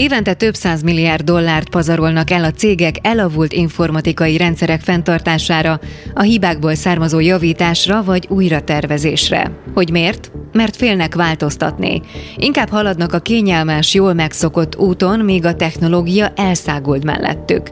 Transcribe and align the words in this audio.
Évente 0.00 0.34
több 0.34 0.54
száz 0.54 0.82
milliárd 0.82 1.22
dollárt 1.24 1.68
pazarolnak 1.68 2.30
el 2.30 2.44
a 2.44 2.50
cégek 2.50 2.96
elavult 3.02 3.52
informatikai 3.52 4.36
rendszerek 4.36 4.80
fenntartására, 4.80 5.80
a 6.14 6.22
hibákból 6.22 6.74
származó 6.74 7.18
javításra 7.18 8.02
vagy 8.02 8.26
újratervezésre. 8.28 9.50
Hogy 9.74 9.90
miért? 9.90 10.30
Mert 10.52 10.76
félnek 10.76 11.14
változtatni. 11.14 12.02
Inkább 12.36 12.68
haladnak 12.68 13.12
a 13.12 13.18
kényelmes, 13.18 13.94
jól 13.94 14.12
megszokott 14.12 14.76
úton, 14.76 15.20
míg 15.20 15.44
a 15.44 15.54
technológia 15.54 16.32
elszáguld 16.36 17.04
mellettük. 17.04 17.70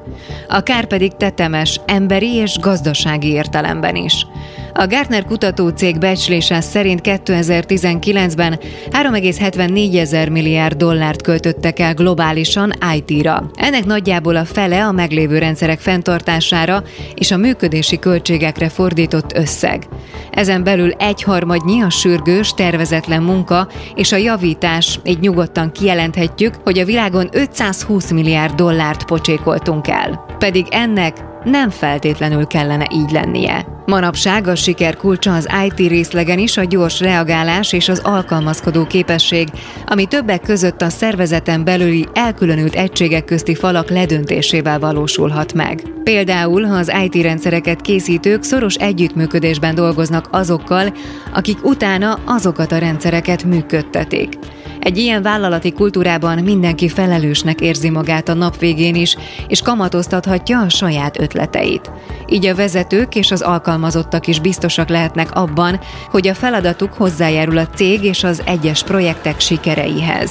A 0.49 0.61
kár 0.61 0.87
pedig 0.87 1.13
tetemes, 1.17 1.81
emberi 1.87 2.35
és 2.35 2.59
gazdasági 2.61 3.29
értelemben 3.29 3.97
is. 3.97 4.27
A 4.75 4.87
Gartner 4.87 5.25
kutatócég 5.25 5.99
becslése 5.99 6.61
szerint 6.61 7.01
2019-ben 7.05 8.59
3,74 8.91 9.99
ezer 9.99 10.29
milliárd 10.29 10.77
dollárt 10.77 11.23
költöttek 11.23 11.79
el 11.79 11.95
globálisan 11.95 12.73
IT-ra. 12.95 13.51
Ennek 13.55 13.85
nagyjából 13.85 14.37
a 14.37 14.45
fele 14.45 14.85
a 14.85 14.93
meglévő 14.93 15.39
rendszerek 15.39 15.79
fenntartására 15.79 16.83
és 17.15 17.31
a 17.31 17.37
működési 17.37 17.99
költségekre 17.99 18.69
fordított 18.69 19.37
összeg. 19.37 19.83
Ezen 20.31 20.65
belül 20.65 20.91
egyharmadnyi 20.91 21.83
a 21.83 21.91
sürgős, 21.91 22.53
tervezetlen 22.53 23.23
munka 23.23 23.69
és 23.95 24.13
a 24.13 24.17
javítás, 24.17 25.01
így 25.05 25.21
nyugodtan 25.21 25.73
kijelenthetjük, 25.73 26.55
hogy 26.65 26.79
a 26.79 26.85
világon 26.85 27.29
520 27.33 28.11
milliárd 28.11 28.55
dollárt 28.55 29.05
pocsékoltunk 29.05 29.89
el. 29.89 30.25
Pedig 30.39 30.67
ennek 30.71 31.28
nem 31.45 31.71
feltétlenül 31.71 32.47
kellene 32.47 32.87
így 32.93 33.11
lennie. 33.11 33.67
Manapság 33.87 34.47
a 34.47 34.55
siker 34.55 34.97
kulcsa 34.97 35.35
az 35.35 35.49
IT 35.67 35.89
részlegen 35.89 36.39
is 36.39 36.57
a 36.57 36.65
gyors 36.65 37.01
reagálás 37.01 37.73
és 37.73 37.89
az 37.89 38.01
alkalmazkodó 38.05 38.87
képesség, 38.87 39.49
ami 39.87 40.07
többek 40.07 40.41
között 40.41 40.83
a 40.83 40.89
szervezeten 40.89 41.65
belüli 41.65 42.09
elkülönült 42.15 42.75
egységek 42.75 43.25
közti 43.25 43.55
falak 43.55 43.91
ledöntésével 43.91 44.79
valósulhat 44.79 45.53
meg. 45.53 45.83
Például, 46.05 46.63
ha 46.63 46.75
az 46.75 46.93
IT 47.05 47.23
rendszereket 47.23 47.81
készítők 47.81 48.43
szoros 48.43 48.75
együttműködésben 48.75 49.75
dolgoznak 49.75 50.29
azokkal, 50.31 50.95
akik 51.35 51.65
utána 51.65 52.19
azokat 52.25 52.73
a 52.73 52.79
rendszereket 52.79 53.45
működtetik. 53.45 54.39
Egy 54.81 54.99
ilyen 54.99 55.23
vállalati 55.23 55.73
kultúrában 55.73 56.39
mindenki 56.39 56.89
felelősnek 56.89 57.61
érzi 57.61 57.91
magát 57.91 58.29
a 58.29 58.35
nap 58.35 58.59
végén 58.59 58.95
is, 58.95 59.17
és 59.49 59.61
kamatoztathatja 59.61 60.61
a 60.61 60.69
saját 60.69 61.21
ötleteit. 61.21 61.91
Így 62.27 62.47
a 62.47 62.55
vezetők 62.55 63.15
és 63.15 63.31
az 63.31 63.41
alkalmazottak 63.41 64.27
is 64.27 64.41
biztosak 64.41 64.89
lehetnek 64.89 65.33
abban, 65.33 65.81
hogy 66.11 66.29
a 66.29 66.35
feladatuk 66.35 66.93
hozzájárul 66.93 67.59
a 67.59 67.67
cég 67.67 68.05
és 68.05 68.25
az 68.25 68.43
egyes 68.45 68.83
projektek 68.83 69.41
sikereihez. 69.41 70.31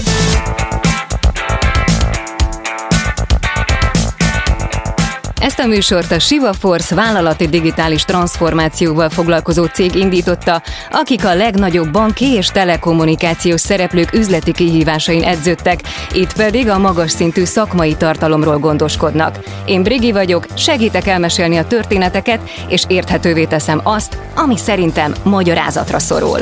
Ezt 5.41 5.59
a 5.59 5.65
műsort 5.65 6.11
a 6.11 6.19
Shiva 6.19 6.53
Force 6.53 6.95
vállalati 6.95 7.47
digitális 7.47 8.03
transformációval 8.03 9.09
foglalkozó 9.09 9.65
cég 9.65 9.95
indította, 9.95 10.61
akik 10.91 11.25
a 11.25 11.35
legnagyobb 11.35 11.91
banki 11.91 12.25
és 12.25 12.47
telekommunikációs 12.47 13.61
szereplők 13.61 14.13
üzleti 14.13 14.51
kihívásain 14.51 15.23
edződtek, 15.23 15.79
itt 16.13 16.33
pedig 16.33 16.69
a 16.69 16.77
magas 16.77 17.11
szintű 17.11 17.43
szakmai 17.43 17.95
tartalomról 17.95 18.57
gondoskodnak. 18.57 19.39
Én 19.65 19.83
Brigi 19.83 20.11
vagyok, 20.11 20.45
segítek 20.55 21.07
elmesélni 21.07 21.57
a 21.57 21.67
történeteket, 21.67 22.49
és 22.67 22.83
érthetővé 22.87 23.45
teszem 23.45 23.79
azt, 23.83 24.17
ami 24.35 24.57
szerintem 24.57 25.13
magyarázatra 25.23 25.99
szorul. 25.99 26.39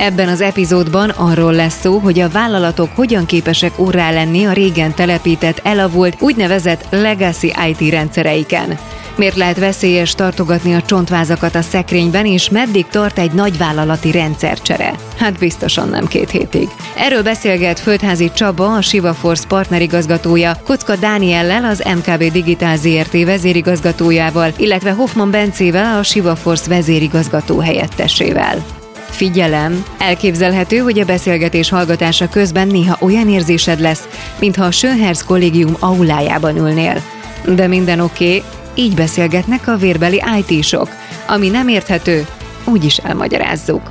Ebben 0.00 0.28
az 0.28 0.40
epizódban 0.40 1.08
arról 1.08 1.52
lesz 1.52 1.80
szó, 1.80 1.98
hogy 1.98 2.20
a 2.20 2.28
vállalatok 2.28 2.88
hogyan 2.94 3.26
képesek 3.26 3.78
órá 3.78 4.10
lenni 4.10 4.44
a 4.44 4.52
régen 4.52 4.94
telepített, 4.94 5.60
elavult, 5.64 6.16
úgynevezett 6.20 6.86
legacy 6.90 7.52
IT 7.68 7.90
rendszereiken. 7.90 8.78
Miért 9.16 9.36
lehet 9.36 9.58
veszélyes 9.58 10.14
tartogatni 10.14 10.74
a 10.74 10.82
csontvázakat 10.82 11.54
a 11.54 11.62
szekrényben, 11.62 12.26
és 12.26 12.50
meddig 12.50 12.86
tart 12.86 13.18
egy 13.18 13.32
nagyvállalati 13.32 14.10
rendszercsere? 14.10 14.94
Hát 15.16 15.38
biztosan 15.38 15.88
nem 15.88 16.06
két 16.06 16.30
hétig. 16.30 16.68
Erről 16.96 17.22
beszélget 17.22 17.80
Földházi 17.80 18.30
Csaba, 18.34 18.74
a 18.74 18.80
Siva 18.80 19.14
Force 19.14 19.46
partnerigazgatója, 19.46 20.56
Kocka 20.64 20.96
Dániellel, 20.96 21.64
az 21.64 21.84
MKB 21.96 22.32
Digitál 22.32 22.76
ZRT 22.76 23.24
vezérigazgatójával, 23.24 24.52
illetve 24.56 24.90
Hoffman 24.90 25.30
Bencével, 25.30 25.98
a 25.98 26.02
Siva 26.02 26.36
Force 26.36 26.68
vezérigazgató 26.68 27.58
helyettesével. 27.58 28.79
Figyelem! 29.20 29.84
Elképzelhető, 29.98 30.76
hogy 30.76 30.98
a 30.98 31.04
beszélgetés 31.04 31.68
hallgatása 31.68 32.28
közben 32.28 32.66
néha 32.66 32.96
olyan 33.00 33.28
érzésed 33.28 33.80
lesz, 33.80 34.08
mintha 34.38 34.64
a 34.64 34.70
Schönherz 34.70 35.24
kollégium 35.24 35.76
aulájában 35.78 36.56
ülnél. 36.56 37.02
De 37.54 37.66
minden 37.66 38.00
oké, 38.00 38.36
okay, 38.36 38.42
így 38.74 38.94
beszélgetnek 38.94 39.68
a 39.68 39.76
vérbeli 39.76 40.22
IT-sok. 40.38 40.88
Ami 41.26 41.48
nem 41.48 41.68
érthető, 41.68 42.26
úgyis 42.64 42.96
elmagyarázzuk. 42.96 43.90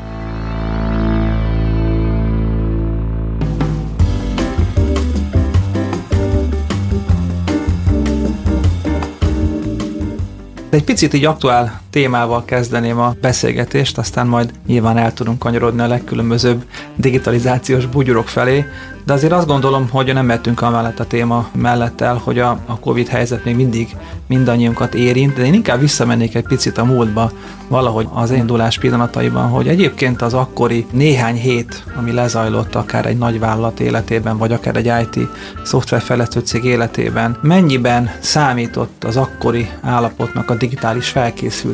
Egy 10.69 10.83
picit 10.83 11.13
így 11.13 11.25
aktuál 11.25 11.81
témával 11.89 12.45
kezdeném 12.45 12.99
a 12.99 13.15
beszélgetést, 13.21 13.97
aztán 13.97 14.27
majd 14.27 14.51
nyilván 14.67 14.97
el 14.97 15.13
tudunk 15.13 15.39
kanyarodni 15.39 15.81
a 15.81 15.87
legkülönbözőbb 15.87 16.63
digitalizációs 16.95 17.85
bugyrok 17.85 18.27
felé, 18.27 18.65
de 19.09 19.15
azért 19.15 19.33
azt 19.33 19.47
gondolom, 19.47 19.89
hogy 19.91 20.13
nem 20.13 20.25
mehetünk 20.25 20.61
amellett 20.61 20.99
a 20.99 21.07
téma 21.07 21.49
mellett 21.53 22.01
el, 22.01 22.21
hogy 22.23 22.39
a, 22.39 22.59
a 22.65 22.79
Covid 22.79 23.07
helyzet 23.07 23.43
még 23.43 23.55
mindig 23.55 23.95
mindannyiunkat 24.27 24.93
érint, 24.93 25.33
de 25.33 25.45
én 25.45 25.53
inkább 25.53 25.79
visszamennék 25.79 26.35
egy 26.35 26.47
picit 26.47 26.77
a 26.77 26.85
múltba, 26.85 27.31
valahogy 27.67 28.07
az 28.13 28.31
indulás 28.31 28.77
pillanataiban, 28.77 29.49
hogy 29.49 29.67
egyébként 29.67 30.21
az 30.21 30.33
akkori 30.33 30.85
néhány 30.91 31.35
hét, 31.35 31.83
ami 31.95 32.11
lezajlott 32.11 32.75
akár 32.75 33.05
egy 33.05 33.17
nagy 33.17 33.39
vállalat 33.39 33.79
életében, 33.79 34.37
vagy 34.37 34.51
akár 34.51 34.75
egy 34.75 34.91
IT 35.01 35.27
szoftverfejlesztő 35.63 36.39
cég 36.39 36.63
életében, 36.63 37.37
mennyiben 37.41 38.11
számított 38.19 39.03
az 39.03 39.17
akkori 39.17 39.69
állapotnak 39.81 40.49
a 40.49 40.55
digitális 40.55 41.07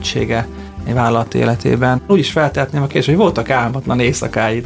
felkészültsége 0.06 0.48
egy 0.86 0.94
vállalat 0.94 1.34
életében. 1.34 2.02
Úgy 2.08 2.20
is 2.20 2.32
feltehetném 2.32 2.82
a 2.82 2.86
kérdést, 2.86 3.08
hogy 3.08 3.18
voltak 3.18 3.50
álmatlan 3.50 4.00
éjszakáid 4.00 4.66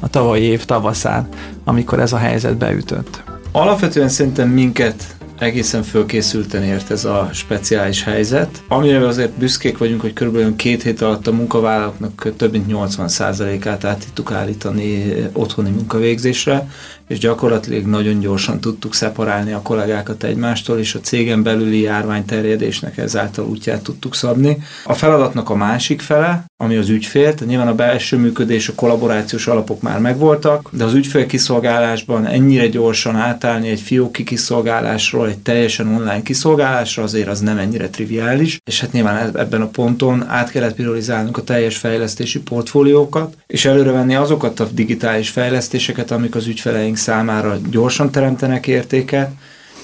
a 0.00 0.08
tavalyi 0.08 0.42
év 0.42 0.64
tavaszán, 0.64 1.28
amikor 1.64 2.00
ez 2.00 2.12
a 2.12 2.16
helyzet 2.16 2.56
beütött. 2.56 3.22
Alapvetően 3.52 4.08
szerintem 4.08 4.48
minket 4.48 5.04
egészen 5.38 5.82
fölkészülten 5.82 6.62
ért 6.62 6.90
ez 6.90 7.04
a 7.04 7.28
speciális 7.32 8.04
helyzet. 8.04 8.62
Amire 8.68 9.06
azért 9.06 9.38
büszkék 9.38 9.78
vagyunk, 9.78 10.00
hogy 10.00 10.12
körülbelül 10.12 10.56
két 10.56 10.82
hét 10.82 11.00
alatt 11.00 11.26
a 11.26 11.32
munkavállalóknak 11.32 12.32
több 12.36 12.52
mint 12.52 12.66
80%-át 12.68 13.84
át 13.84 13.98
tudtuk 13.98 14.32
állítani 14.32 15.14
otthoni 15.32 15.70
munkavégzésre, 15.70 16.68
és 17.10 17.18
gyakorlatilag 17.18 17.86
nagyon 17.86 18.20
gyorsan 18.20 18.60
tudtuk 18.60 18.94
szeparálni 18.94 19.52
a 19.52 19.62
kollégákat 19.62 20.24
egymástól, 20.24 20.78
és 20.78 20.94
a 20.94 21.00
cégen 21.00 21.42
belüli 21.42 21.80
járványterjedésnek 21.80 22.98
ezáltal 22.98 23.46
útját 23.46 23.82
tudtuk 23.82 24.14
szabni. 24.14 24.58
A 24.84 24.94
feladatnak 24.94 25.50
a 25.50 25.54
másik 25.54 26.00
fele, 26.00 26.44
ami 26.56 26.76
az 26.76 26.88
ügyfél, 26.88 27.22
tehát 27.22 27.46
nyilván 27.46 27.68
a 27.68 27.74
belső 27.74 28.16
működés, 28.16 28.68
a 28.68 28.74
kollaborációs 28.74 29.46
alapok 29.46 29.82
már 29.82 29.98
megvoltak, 29.98 30.68
de 30.72 30.84
az 30.84 30.94
ügyfél 30.94 31.26
kiszolgálásban 31.26 32.26
ennyire 32.26 32.66
gyorsan 32.66 33.16
átállni 33.16 33.68
egy 33.68 33.80
fióki 33.80 34.24
kiszolgálásról 34.24 35.28
egy 35.28 35.38
teljesen 35.38 35.94
online 35.94 36.22
kiszolgálásra 36.22 37.02
azért 37.02 37.28
az 37.28 37.40
nem 37.40 37.58
ennyire 37.58 37.88
triviális, 37.88 38.58
és 38.64 38.80
hát 38.80 38.92
nyilván 38.92 39.36
ebben 39.36 39.62
a 39.62 39.68
ponton 39.68 40.28
át 40.28 40.50
kellett 40.50 40.74
priorizálnunk 40.74 41.36
a 41.36 41.44
teljes 41.44 41.76
fejlesztési 41.76 42.40
portfóliókat, 42.40 43.36
és 43.46 43.64
előrevenni 43.64 44.14
azokat 44.14 44.60
a 44.60 44.68
digitális 44.72 45.28
fejlesztéseket, 45.28 46.10
amik 46.10 46.34
az 46.34 46.46
ügyfeleink 46.46 46.98
számára 47.00 47.58
gyorsan 47.70 48.10
teremtenek 48.10 48.66
értéket, 48.66 49.30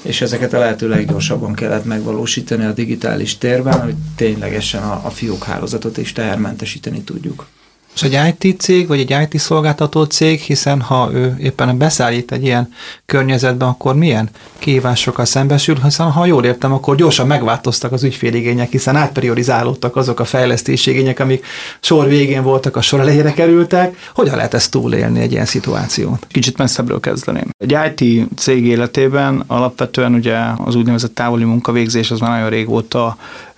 és 0.02 0.20
ezeket 0.20 0.52
a 0.52 0.58
lehető 0.58 0.88
leggyorsabban 0.88 1.54
kellett 1.54 1.84
megvalósítani 1.84 2.64
a 2.64 2.72
digitális 2.72 3.38
térben, 3.38 3.80
hogy 3.80 3.94
ténylegesen 4.16 4.82
a, 4.82 5.00
a 5.04 5.10
fiók 5.10 5.44
hálózatot 5.44 5.98
is 5.98 6.12
tehermentesíteni 6.12 7.00
tudjuk. 7.00 7.46
És 7.96 8.02
egy 8.02 8.34
IT 8.38 8.60
cég, 8.60 8.86
vagy 8.86 9.00
egy 9.00 9.16
IT 9.30 9.40
szolgáltató 9.40 10.04
cég, 10.04 10.40
hiszen 10.40 10.80
ha 10.80 11.10
ő 11.12 11.36
éppen 11.40 11.78
beszállít 11.78 12.32
egy 12.32 12.44
ilyen 12.44 12.72
környezetben, 13.06 13.68
akkor 13.68 13.94
milyen 13.94 14.28
kihívásokkal 14.58 15.24
szembesül, 15.24 15.76
hiszen 15.82 16.10
ha 16.10 16.26
jól 16.26 16.44
értem, 16.44 16.72
akkor 16.72 16.96
gyorsan 16.96 17.26
megváltoztak 17.26 17.92
az 17.92 18.02
ügyféligények, 18.02 18.70
hiszen 18.70 18.96
átpriorizálódtak 18.96 19.96
azok 19.96 20.20
a 20.20 20.24
fejlesztési 20.24 20.90
igények, 20.90 21.20
amik 21.20 21.44
sor 21.80 22.08
végén 22.08 22.42
voltak, 22.42 22.76
a 22.76 22.80
sor 22.80 23.00
elejére 23.00 23.32
kerültek. 23.32 23.96
Hogyan 24.14 24.36
lehet 24.36 24.54
ezt 24.54 24.70
túlélni 24.70 25.20
egy 25.20 25.32
ilyen 25.32 25.46
szituációt? 25.46 26.26
Kicsit 26.30 26.58
messzebbről 26.58 27.00
kezdeném. 27.00 27.48
Egy 27.58 27.76
IT 27.96 28.28
cég 28.38 28.66
életében 28.66 29.44
alapvetően 29.46 30.14
ugye 30.14 30.38
az 30.64 30.74
úgynevezett 30.74 31.14
távoli 31.14 31.44
munkavégzés 31.44 32.10
az 32.10 32.20
már 32.20 32.30
nagyon 32.30 32.50
régóta 32.50 33.16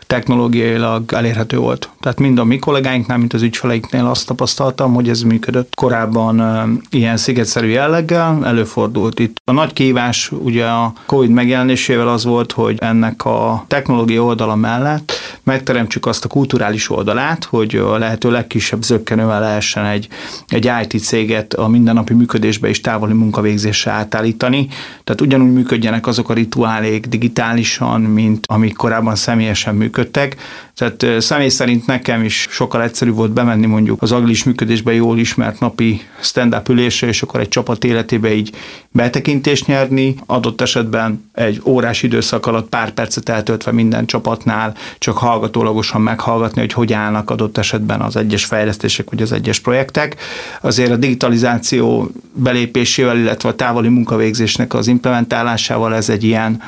technológiailag 0.09 1.13
elérhető 1.13 1.59
volt. 1.59 1.91
Tehát 2.01 2.19
mind 2.19 2.39
a 2.39 2.45
mi 2.45 2.59
kollégáinknál, 2.59 3.19
mint 3.19 3.33
az 3.33 3.43
ügyfeleinknél 3.43 4.07
azt 4.07 4.27
tapasztaltam, 4.27 4.95
hogy 4.95 5.09
ez 5.09 5.23
működött. 5.23 5.75
Korábban 5.75 6.43
ilyen 6.91 7.17
szigetszerű 7.17 7.69
jelleggel 7.69 8.47
előfordult. 8.47 9.19
Itt 9.19 9.37
a 9.45 9.53
nagy 9.53 9.73
kívás 9.73 10.33
ugye 10.33 10.67
a 10.67 10.93
COVID 11.07 11.31
megjelenésével 11.31 12.09
az 12.09 12.25
volt, 12.25 12.53
hogy 12.53 12.77
ennek 12.81 13.25
a 13.25 13.65
technológia 13.67 14.23
oldala 14.23 14.55
mellett 14.55 15.13
megteremtsük 15.49 16.06
azt 16.06 16.25
a 16.25 16.29
kulturális 16.29 16.91
oldalát, 16.91 17.45
hogy 17.45 17.77
a 17.77 17.99
lehető 17.99 18.31
legkisebb 18.31 18.83
zöggenővel 18.83 19.41
lehessen 19.41 19.85
egy, 19.85 20.09
egy 20.47 20.71
IT 20.83 21.00
céget 21.00 21.55
a 21.55 21.69
mindennapi 21.69 22.15
működésbe 22.15 22.69
és 22.69 22.81
távoli 22.81 23.12
munkavégzésre 23.12 23.91
átállítani. 23.91 24.69
Tehát 25.05 25.21
ugyanúgy 25.21 25.53
működjenek 25.53 26.06
azok 26.06 26.31
a 26.31 26.35
rituálék 26.35 27.06
digitálisan, 27.06 28.00
mint 28.00 28.45
amik 28.49 28.77
korábban 28.77 29.15
személyesen 29.15 29.75
működtek. 29.75 30.37
Tehát 30.75 31.23
személy 31.23 31.49
szerint 31.49 31.87
nekem 31.87 32.23
is 32.23 32.47
sokkal 32.50 32.83
egyszerűbb 32.83 33.15
volt 33.15 33.33
bemenni 33.33 33.67
mondjuk 33.67 34.03
az 34.03 34.12
agilis 34.12 34.45
működésbe 34.45 34.93
jól 34.95 35.19
ismert 35.19 35.61
napi 35.61 36.00
stand-up 36.21 36.69
ülésre, 36.69 37.06
és 37.06 37.23
akkor 37.23 37.41
egy 37.41 37.49
csapat 37.49 37.85
életébe 37.85 38.35
így 38.35 38.53
betekintést 38.99 39.67
nyerni, 39.67 40.15
adott 40.27 40.61
esetben 40.61 41.31
egy 41.35 41.61
órás 41.65 42.03
időszak 42.03 42.47
alatt 42.47 42.69
pár 42.69 42.91
percet 42.91 43.29
eltöltve 43.29 43.73
minden 43.73 44.06
csapatnál, 44.06 44.75
csak 44.99 45.19
hallgatólagosan 45.19 46.00
meghallgatni, 46.00 46.61
hogy 46.61 46.73
hogy 46.73 46.93
állnak 46.93 47.31
adott 47.31 47.59
esetben 47.59 48.00
az 48.00 48.17
egyes 48.17 48.45
fejlesztések, 48.45 49.11
vagy 49.11 49.23
az 49.23 49.33
egyes 49.33 49.61
projektek. 49.61 50.17
Azért 50.61 50.91
a 50.91 50.97
digitalizáció 50.97 52.11
belépésével, 52.33 53.17
illetve 53.17 53.49
a 53.49 53.55
távoli 53.55 53.89
munkavégzésnek 53.89 54.75
az 54.75 54.87
implementálásával 54.87 55.95
ez 55.95 56.09
egy 56.09 56.25
ilyen 56.25 56.61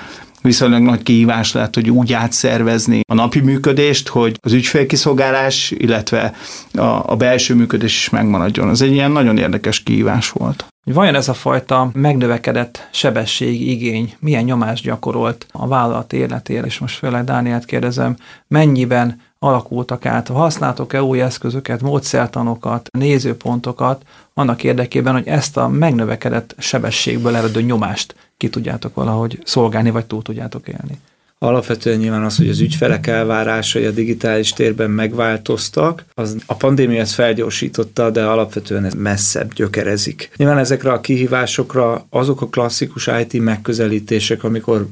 viszonylag 0.43 0.83
nagy 0.83 1.03
kihívás 1.03 1.53
lehet, 1.53 1.75
hogy 1.75 1.91
úgy 1.91 2.13
átszervezni 2.13 3.01
a 3.09 3.15
napi 3.15 3.41
működést, 3.41 4.09
hogy 4.09 4.39
az 4.43 4.53
ügyfélkiszolgálás, 4.53 5.71
illetve 5.71 6.35
a, 6.73 7.11
a 7.13 7.17
belső 7.17 7.55
működés 7.55 7.97
is 7.97 8.11
megmaradjon. 8.11 8.71
Ez 8.71 8.81
egy 8.81 8.93
ilyen 8.93 9.11
nagyon 9.11 9.39
érdekes 9.39 9.83
kihívás 9.83 10.31
volt. 10.31 10.65
Vajon 10.85 11.15
ez 11.15 11.29
a 11.29 11.35
fajta 11.35 11.91
megnövekedett 11.93 12.89
sebesség 12.93 13.69
igény 13.69 14.15
milyen 14.19 14.45
nyomást 14.45 14.85
gyakorolt 14.85 15.47
a 15.53 15.67
vállalat 15.67 16.13
életére, 16.13 16.67
és 16.67 16.79
most 16.79 16.99
főleg 16.99 17.25
Dániát 17.25 17.65
kérdezem, 17.65 18.17
mennyiben 18.49 19.21
alakultak 19.43 20.07
át, 20.07 20.29
használtok-e 20.29 21.03
új 21.03 21.21
eszközöket, 21.21 21.81
módszertanokat, 21.81 22.89
nézőpontokat 22.99 24.03
annak 24.35 24.65
érdekében, 24.65 25.13
hogy 25.13 25.27
ezt 25.27 25.57
a 25.57 25.69
megnövekedett 25.69 26.55
sebességből 26.59 27.37
eredő 27.37 27.63
nyomást 27.63 28.15
ki 28.37 28.49
tudjátok 28.49 28.95
valahogy 28.95 29.39
szolgálni, 29.45 29.91
vagy 29.91 30.07
túl 30.07 30.23
tudjátok 30.23 30.69
élni. 30.69 30.99
Alapvetően 31.39 31.99
nyilván 31.99 32.25
az, 32.25 32.37
hogy 32.37 32.49
az 32.49 32.61
ügyfelek 32.61 33.07
elvárásai 33.07 33.85
a 33.85 33.91
digitális 33.91 34.53
térben 34.53 34.91
megváltoztak, 34.91 36.05
az 36.15 36.37
a 36.47 36.55
pandémia 36.55 37.01
ezt 37.01 37.13
felgyorsította, 37.13 38.11
de 38.11 38.25
alapvetően 38.25 38.85
ez 38.85 38.95
messzebb 38.95 39.53
gyökerezik. 39.55 40.31
Nyilván 40.37 40.59
ezekre 40.59 40.93
a 40.93 41.01
kihívásokra 41.01 42.07
azok 42.11 42.41
a 42.41 42.49
klasszikus 42.49 43.11
IT 43.21 43.43
megközelítések, 43.43 44.45
amikor 44.45 44.87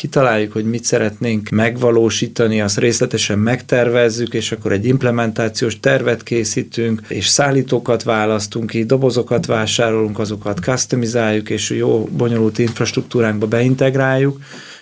kitaláljuk, 0.00 0.52
hogy 0.52 0.64
mit 0.64 0.84
szeretnénk 0.84 1.48
megvalósítani, 1.48 2.60
azt 2.60 2.78
részletesen 2.78 3.38
megtervezzük, 3.38 4.34
és 4.34 4.52
akkor 4.52 4.72
egy 4.72 4.86
implementációs 4.86 5.80
tervet 5.80 6.22
készítünk, 6.22 7.02
és 7.08 7.26
szállítókat 7.26 8.02
választunk 8.02 8.70
ki, 8.70 8.84
dobozokat 8.84 9.46
vásárolunk, 9.46 10.18
azokat 10.18 10.58
customizáljuk, 10.58 11.50
és 11.50 11.70
jó, 11.70 12.04
bonyolult 12.04 12.58
infrastruktúránkba 12.58 13.46
beintegráljuk, 13.46 14.38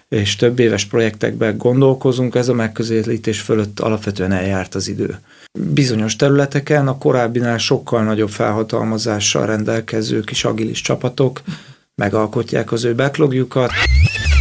és 0.09 0.37
több 0.37 0.59
éves 0.59 0.85
projektekben 0.85 1.56
gondolkozunk, 1.56 2.35
ez 2.35 2.49
a 2.49 2.55
megközelítés 2.55 3.41
fölött 3.41 3.81
alapvetően 3.81 4.32
eljárt 4.32 4.75
az 4.75 4.88
idő. 4.88 5.19
Bizonyos 5.53 6.17
területeken 6.17 6.88
a 6.88 6.99
korábbinál 6.99 7.59
sokkal 7.59 8.05
nagyobb 8.05 8.31
felhatalmazással 8.31 9.47
rendelkező 9.47 10.20
kis 10.20 10.44
agilis 10.44 10.81
csapatok 10.81 11.41
megalkotják 11.94 12.73
az 12.73 12.85
ő 12.85 12.94
backlogjukat. 12.94 13.70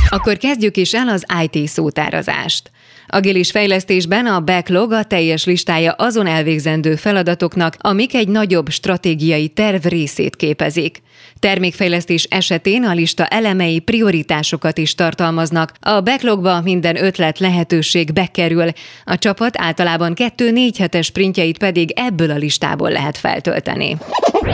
Akkor 0.10 0.38
kezdjük 0.38 0.78
is 0.78 0.94
el 0.94 1.08
az 1.08 1.26
IT 1.50 1.68
szótárazást. 1.68 2.72
Agilis 3.08 3.52
fejlesztésben 3.52 4.26
a 4.26 4.42
backlog 4.42 4.92
a 4.92 5.04
teljes 5.04 5.46
listája 5.46 5.92
azon 5.92 6.28
elvégzendő 6.28 6.96
feladatoknak, 6.96 7.76
amik 7.80 8.14
egy 8.14 8.28
nagyobb 8.28 8.70
stratégiai 8.70 9.48
terv 9.48 9.86
részét 9.86 10.36
képezik. 10.36 11.02
Termékfejlesztés 11.40 12.24
esetén 12.24 12.84
a 12.84 12.94
lista 12.94 13.26
elemei 13.26 13.80
prioritásokat 13.80 14.78
is 14.78 14.96
tartalmaznak. 14.96 15.74
A 15.80 16.02
backlogba 16.02 16.62
minden 16.62 17.04
ötlet 17.04 17.40
lehetőség 17.40 18.14
bekerül. 18.14 18.70
A 19.04 19.18
csapat 19.18 19.54
általában 19.58 20.14
2-4 20.16 20.74
hetes 20.78 21.06
sprintjeit 21.06 21.58
pedig 21.58 21.92
ebből 21.96 22.32
a 22.32 22.36
listából 22.36 22.90
lehet 22.90 23.18
feltölteni. 23.18 23.98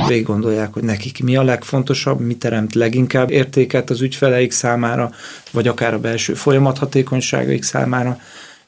Végig 0.08 0.26
gondolják, 0.26 0.74
hogy 0.74 0.84
nekik 0.84 1.24
mi 1.24 1.36
a 1.36 1.44
legfontosabb, 1.44 2.20
mi 2.20 2.36
teremt 2.36 2.74
leginkább 2.74 3.32
értéket 3.32 3.90
az 3.90 4.02
ügyfeleik 4.02 4.52
számára, 4.52 5.12
vagy 5.52 5.68
akár 5.68 5.94
a 5.94 6.00
belső 6.00 6.34
folyamat 6.34 6.78
hatékonyságaik 6.78 7.64
számára, 7.64 8.18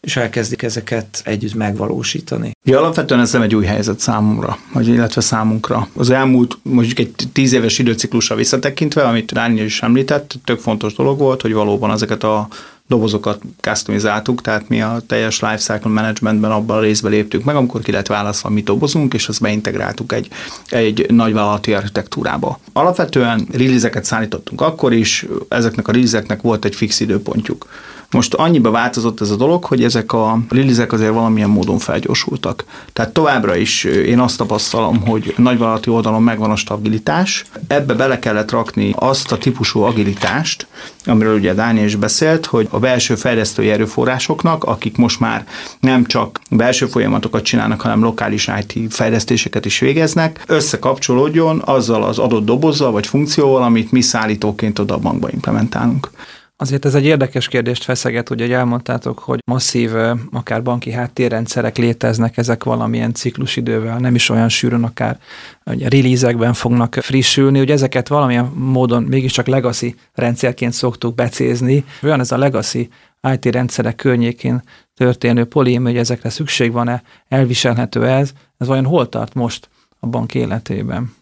és 0.05 0.15
elkezdik 0.15 0.61
ezeket 0.61 1.21
együtt 1.23 1.53
megvalósítani. 1.53 2.51
Ja, 2.63 2.79
alapvetően 2.79 3.19
ez 3.19 3.31
nem 3.31 3.41
egy 3.41 3.55
új 3.55 3.65
helyzet 3.65 3.99
számomra, 3.99 4.57
vagy 4.73 4.87
illetve 4.87 5.21
számunkra. 5.21 5.87
Az 5.93 6.09
elmúlt 6.09 6.57
mondjuk 6.61 6.99
egy 6.99 7.13
tíz 7.33 7.53
éves 7.53 7.79
időciklusra 7.79 8.35
visszatekintve, 8.35 9.03
amit 9.03 9.33
Dániel 9.33 9.65
is 9.65 9.81
említett, 9.81 10.35
tök 10.43 10.59
fontos 10.59 10.93
dolog 10.93 11.17
volt, 11.17 11.41
hogy 11.41 11.53
valóban 11.53 11.91
ezeket 11.91 12.23
a 12.23 12.47
dobozokat 12.87 13.41
customizáltuk, 13.61 14.41
tehát 14.41 14.69
mi 14.69 14.81
a 14.81 15.01
teljes 15.07 15.39
lifecycle 15.39 15.91
managementben 15.91 16.51
abban 16.51 16.77
a 16.77 16.81
részben 16.81 17.11
léptünk 17.11 17.43
meg, 17.43 17.55
amikor 17.55 17.81
ki 17.81 17.91
lehet 17.91 18.07
választva, 18.07 18.49
mit 18.49 18.63
dobozunk, 18.63 19.13
és 19.13 19.27
azt 19.27 19.41
beintegráltuk 19.41 20.13
egy, 20.13 20.27
egy 20.69 21.05
nagyvállalati 21.09 21.73
architektúrába. 21.73 22.59
Alapvetően 22.73 23.47
release 23.51 24.03
szállítottunk 24.03 24.61
akkor 24.61 24.93
is, 24.93 25.25
ezeknek 25.47 25.87
a 25.87 25.91
release 25.91 26.37
volt 26.41 26.65
egy 26.65 26.75
fix 26.75 26.99
időpontjuk. 26.99 27.67
Most 28.11 28.33
annyiba 28.33 28.71
változott 28.71 29.21
ez 29.21 29.29
a 29.29 29.35
dolog, 29.35 29.63
hogy 29.63 29.83
ezek 29.83 30.13
a 30.13 30.39
release 30.49 30.87
azért 30.89 31.13
valamilyen 31.13 31.49
módon 31.49 31.77
felgyorsultak. 31.77 32.63
Tehát 32.93 33.13
továbbra 33.13 33.55
is 33.55 33.83
én 33.83 34.19
azt 34.19 34.37
tapasztalom, 34.37 35.01
hogy 35.01 35.33
nagyvállalati 35.37 35.89
oldalon 35.89 36.23
megvan 36.23 36.51
a 36.51 36.55
stabilitás, 36.55 37.45
ebbe 37.67 37.93
bele 37.93 38.19
kellett 38.19 38.51
rakni 38.51 38.93
azt 38.95 39.31
a 39.31 39.37
típusú 39.37 39.81
agilitást, 39.81 40.67
amiről 41.05 41.35
ugye 41.35 41.53
Dániel 41.53 41.85
is 41.85 41.95
beszélt, 41.95 42.45
hogy 42.45 42.67
a 42.69 42.79
belső 42.79 43.15
fejlesztői 43.15 43.69
erőforrásoknak, 43.69 44.63
akik 44.63 44.97
most 44.97 45.19
már 45.19 45.47
nem 45.79 46.05
csak 46.05 46.39
belső 46.49 46.85
folyamatokat 46.85 47.43
csinálnak, 47.43 47.81
hanem 47.81 48.03
lokális 48.03 48.49
IT 48.59 48.93
fejlesztéseket 48.93 49.65
is 49.65 49.79
végeznek, 49.79 50.43
összekapcsolódjon 50.47 51.61
azzal 51.65 52.03
az 52.03 52.17
adott 52.17 52.45
dobozzal 52.45 52.91
vagy 52.91 53.07
funkcióval, 53.07 53.63
amit 53.63 53.91
mi 53.91 54.01
szállítóként 54.01 54.79
oda 54.79 54.93
a 54.93 54.97
bankba 54.99 55.29
implementálunk. 55.29 56.09
Azért 56.57 56.85
ez 56.85 56.95
egy 56.95 57.05
érdekes 57.05 57.47
kérdést 57.47 57.83
feszeget, 57.83 58.29
ugye, 58.29 58.43
hogy 58.43 58.53
elmondtátok, 58.53 59.19
hogy 59.19 59.39
masszív, 59.45 59.91
akár 60.31 60.63
banki 60.63 60.91
háttérrendszerek 60.91 61.77
léteznek, 61.77 62.37
ezek 62.37 62.63
valamilyen 62.63 63.13
ciklusidővel, 63.13 63.97
nem 63.97 64.15
is 64.15 64.29
olyan 64.29 64.49
sűrűn, 64.49 64.83
akár 64.83 65.19
release 65.63 66.53
fognak 66.53 66.95
frissülni, 67.01 67.57
hogy 67.57 67.71
ezeket 67.71 68.07
valamilyen 68.07 68.45
módon 68.45 69.03
mégiscsak 69.03 69.47
legacy 69.47 69.95
rendszerként 70.13 70.73
szoktuk 70.73 71.15
becézni. 71.15 71.85
Olyan 72.03 72.19
ez 72.19 72.31
a 72.31 72.37
legacy 72.37 72.89
IT 73.33 73.45
rendszerek 73.45 73.95
környékén 73.95 74.63
történő 74.93 75.45
polém, 75.45 75.83
hogy 75.83 75.97
ezekre 75.97 76.29
szükség 76.29 76.71
van-e, 76.71 77.03
elviselhető 77.27 78.07
ez, 78.07 78.31
ez 78.57 78.67
vajon 78.67 78.85
hol 78.85 79.09
tart 79.09 79.33
most 79.33 79.69
a 79.99 80.07
bank 80.07 80.35
életében? 80.35 81.15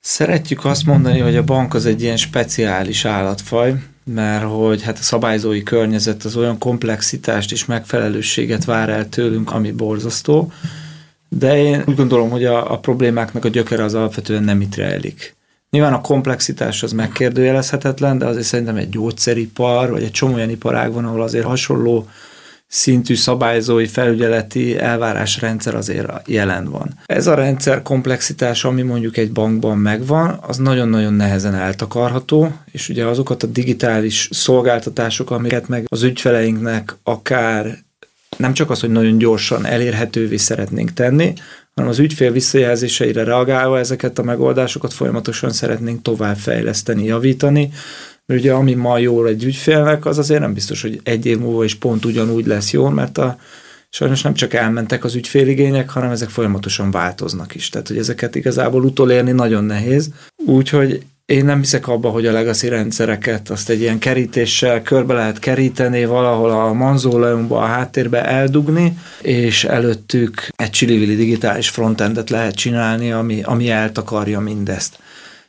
Szeretjük 0.00 0.64
azt 0.64 0.86
mondani, 0.86 1.18
hogy 1.18 1.36
a 1.36 1.44
bank 1.44 1.74
az 1.74 1.86
egy 1.86 2.02
ilyen 2.02 2.16
speciális 2.16 3.04
állatfaj, 3.04 3.74
mert 4.14 4.44
hogy 4.44 4.82
hát 4.82 4.98
a 4.98 5.02
szabályzói 5.02 5.62
környezet 5.62 6.24
az 6.24 6.36
olyan 6.36 6.58
komplexitást 6.58 7.52
és 7.52 7.64
megfelelősséget 7.64 8.64
vár 8.64 8.88
el 8.88 9.08
tőlünk, 9.08 9.52
ami 9.52 9.70
borzasztó, 9.70 10.52
de 11.28 11.62
én 11.62 11.82
úgy 11.86 11.96
gondolom, 11.96 12.30
hogy 12.30 12.44
a, 12.44 12.72
a 12.72 12.78
problémáknak 12.78 13.44
a 13.44 13.48
gyökere 13.48 13.84
az 13.84 13.94
alapvetően 13.94 14.42
nem 14.42 14.60
itt 14.60 14.74
rejlik. 14.74 15.36
Nyilván 15.70 15.92
a 15.92 16.00
komplexitás 16.00 16.82
az 16.82 16.92
megkérdőjelezhetetlen, 16.92 18.18
de 18.18 18.26
azért 18.26 18.46
szerintem 18.46 18.76
egy 18.76 18.88
gyógyszeripar, 18.88 19.90
vagy 19.90 20.02
egy 20.02 20.10
csomó 20.10 20.34
olyan 20.34 20.50
iparág 20.50 20.92
van, 20.92 21.04
ahol 21.04 21.22
azért 21.22 21.44
hasonló 21.44 22.08
szintű 22.68 23.14
szabályzói 23.14 23.86
felügyeleti 23.86 24.78
elvárásrendszer 24.78 25.74
azért 25.74 26.10
jelen 26.26 26.70
van. 26.70 26.94
Ez 27.06 27.26
a 27.26 27.34
rendszer 27.34 27.82
komplexitás, 27.82 28.64
ami 28.64 28.82
mondjuk 28.82 29.16
egy 29.16 29.32
bankban 29.32 29.78
megvan, 29.78 30.38
az 30.46 30.56
nagyon-nagyon 30.56 31.12
nehezen 31.12 31.54
eltakarható, 31.54 32.52
és 32.70 32.88
ugye 32.88 33.06
azokat 33.06 33.42
a 33.42 33.46
digitális 33.46 34.28
szolgáltatások, 34.32 35.30
amiket 35.30 35.68
meg 35.68 35.84
az 35.88 36.02
ügyfeleinknek 36.02 36.96
akár 37.02 37.78
nem 38.36 38.52
csak 38.52 38.70
az, 38.70 38.80
hogy 38.80 38.90
nagyon 38.90 39.18
gyorsan 39.18 39.66
elérhetővé 39.66 40.36
szeretnénk 40.36 40.92
tenni, 40.92 41.32
hanem 41.74 41.90
az 41.90 41.98
ügyfél 41.98 42.32
visszajelzéseire 42.32 43.24
reagálva 43.24 43.78
ezeket 43.78 44.18
a 44.18 44.22
megoldásokat 44.22 44.92
folyamatosan 44.92 45.50
szeretnénk 45.50 46.02
továbbfejleszteni, 46.02 47.04
javítani, 47.04 47.70
mert 48.28 48.40
ugye 48.40 48.52
ami 48.52 48.74
ma 48.74 48.98
jól 48.98 49.28
egy 49.28 49.44
ügyfélnek, 49.44 50.06
az 50.06 50.18
azért 50.18 50.40
nem 50.40 50.54
biztos, 50.54 50.82
hogy 50.82 51.00
egy 51.02 51.26
év 51.26 51.38
múlva 51.38 51.64
is 51.64 51.74
pont 51.74 52.04
ugyanúgy 52.04 52.46
lesz 52.46 52.72
jó, 52.72 52.88
mert 52.88 53.18
a, 53.18 53.38
sajnos 53.90 54.22
nem 54.22 54.34
csak 54.34 54.54
elmentek 54.54 55.04
az 55.04 55.14
ügyféligények, 55.14 55.90
hanem 55.90 56.10
ezek 56.10 56.28
folyamatosan 56.28 56.90
változnak 56.90 57.54
is. 57.54 57.68
Tehát, 57.68 57.88
hogy 57.88 57.98
ezeket 57.98 58.34
igazából 58.34 58.84
utolérni 58.84 59.30
nagyon 59.30 59.64
nehéz. 59.64 60.10
Úgyhogy 60.46 61.02
én 61.26 61.44
nem 61.44 61.58
hiszek 61.58 61.88
abba, 61.88 62.08
hogy 62.08 62.26
a 62.26 62.32
legacy 62.32 62.68
rendszereket 62.68 63.50
azt 63.50 63.70
egy 63.70 63.80
ilyen 63.80 63.98
kerítéssel 63.98 64.82
körbe 64.82 65.14
lehet 65.14 65.38
keríteni, 65.38 66.04
valahol 66.04 66.50
a 66.50 66.72
manzóleumba, 66.72 67.58
a 67.58 67.66
háttérbe 67.66 68.24
eldugni, 68.24 68.98
és 69.22 69.64
előttük 69.64 70.48
egy 70.56 70.70
csili 70.70 71.16
digitális 71.16 71.68
frontendet 71.68 72.30
lehet 72.30 72.54
csinálni, 72.54 73.12
ami, 73.12 73.42
ami 73.42 73.70
eltakarja 73.70 74.40
mindezt. 74.40 74.98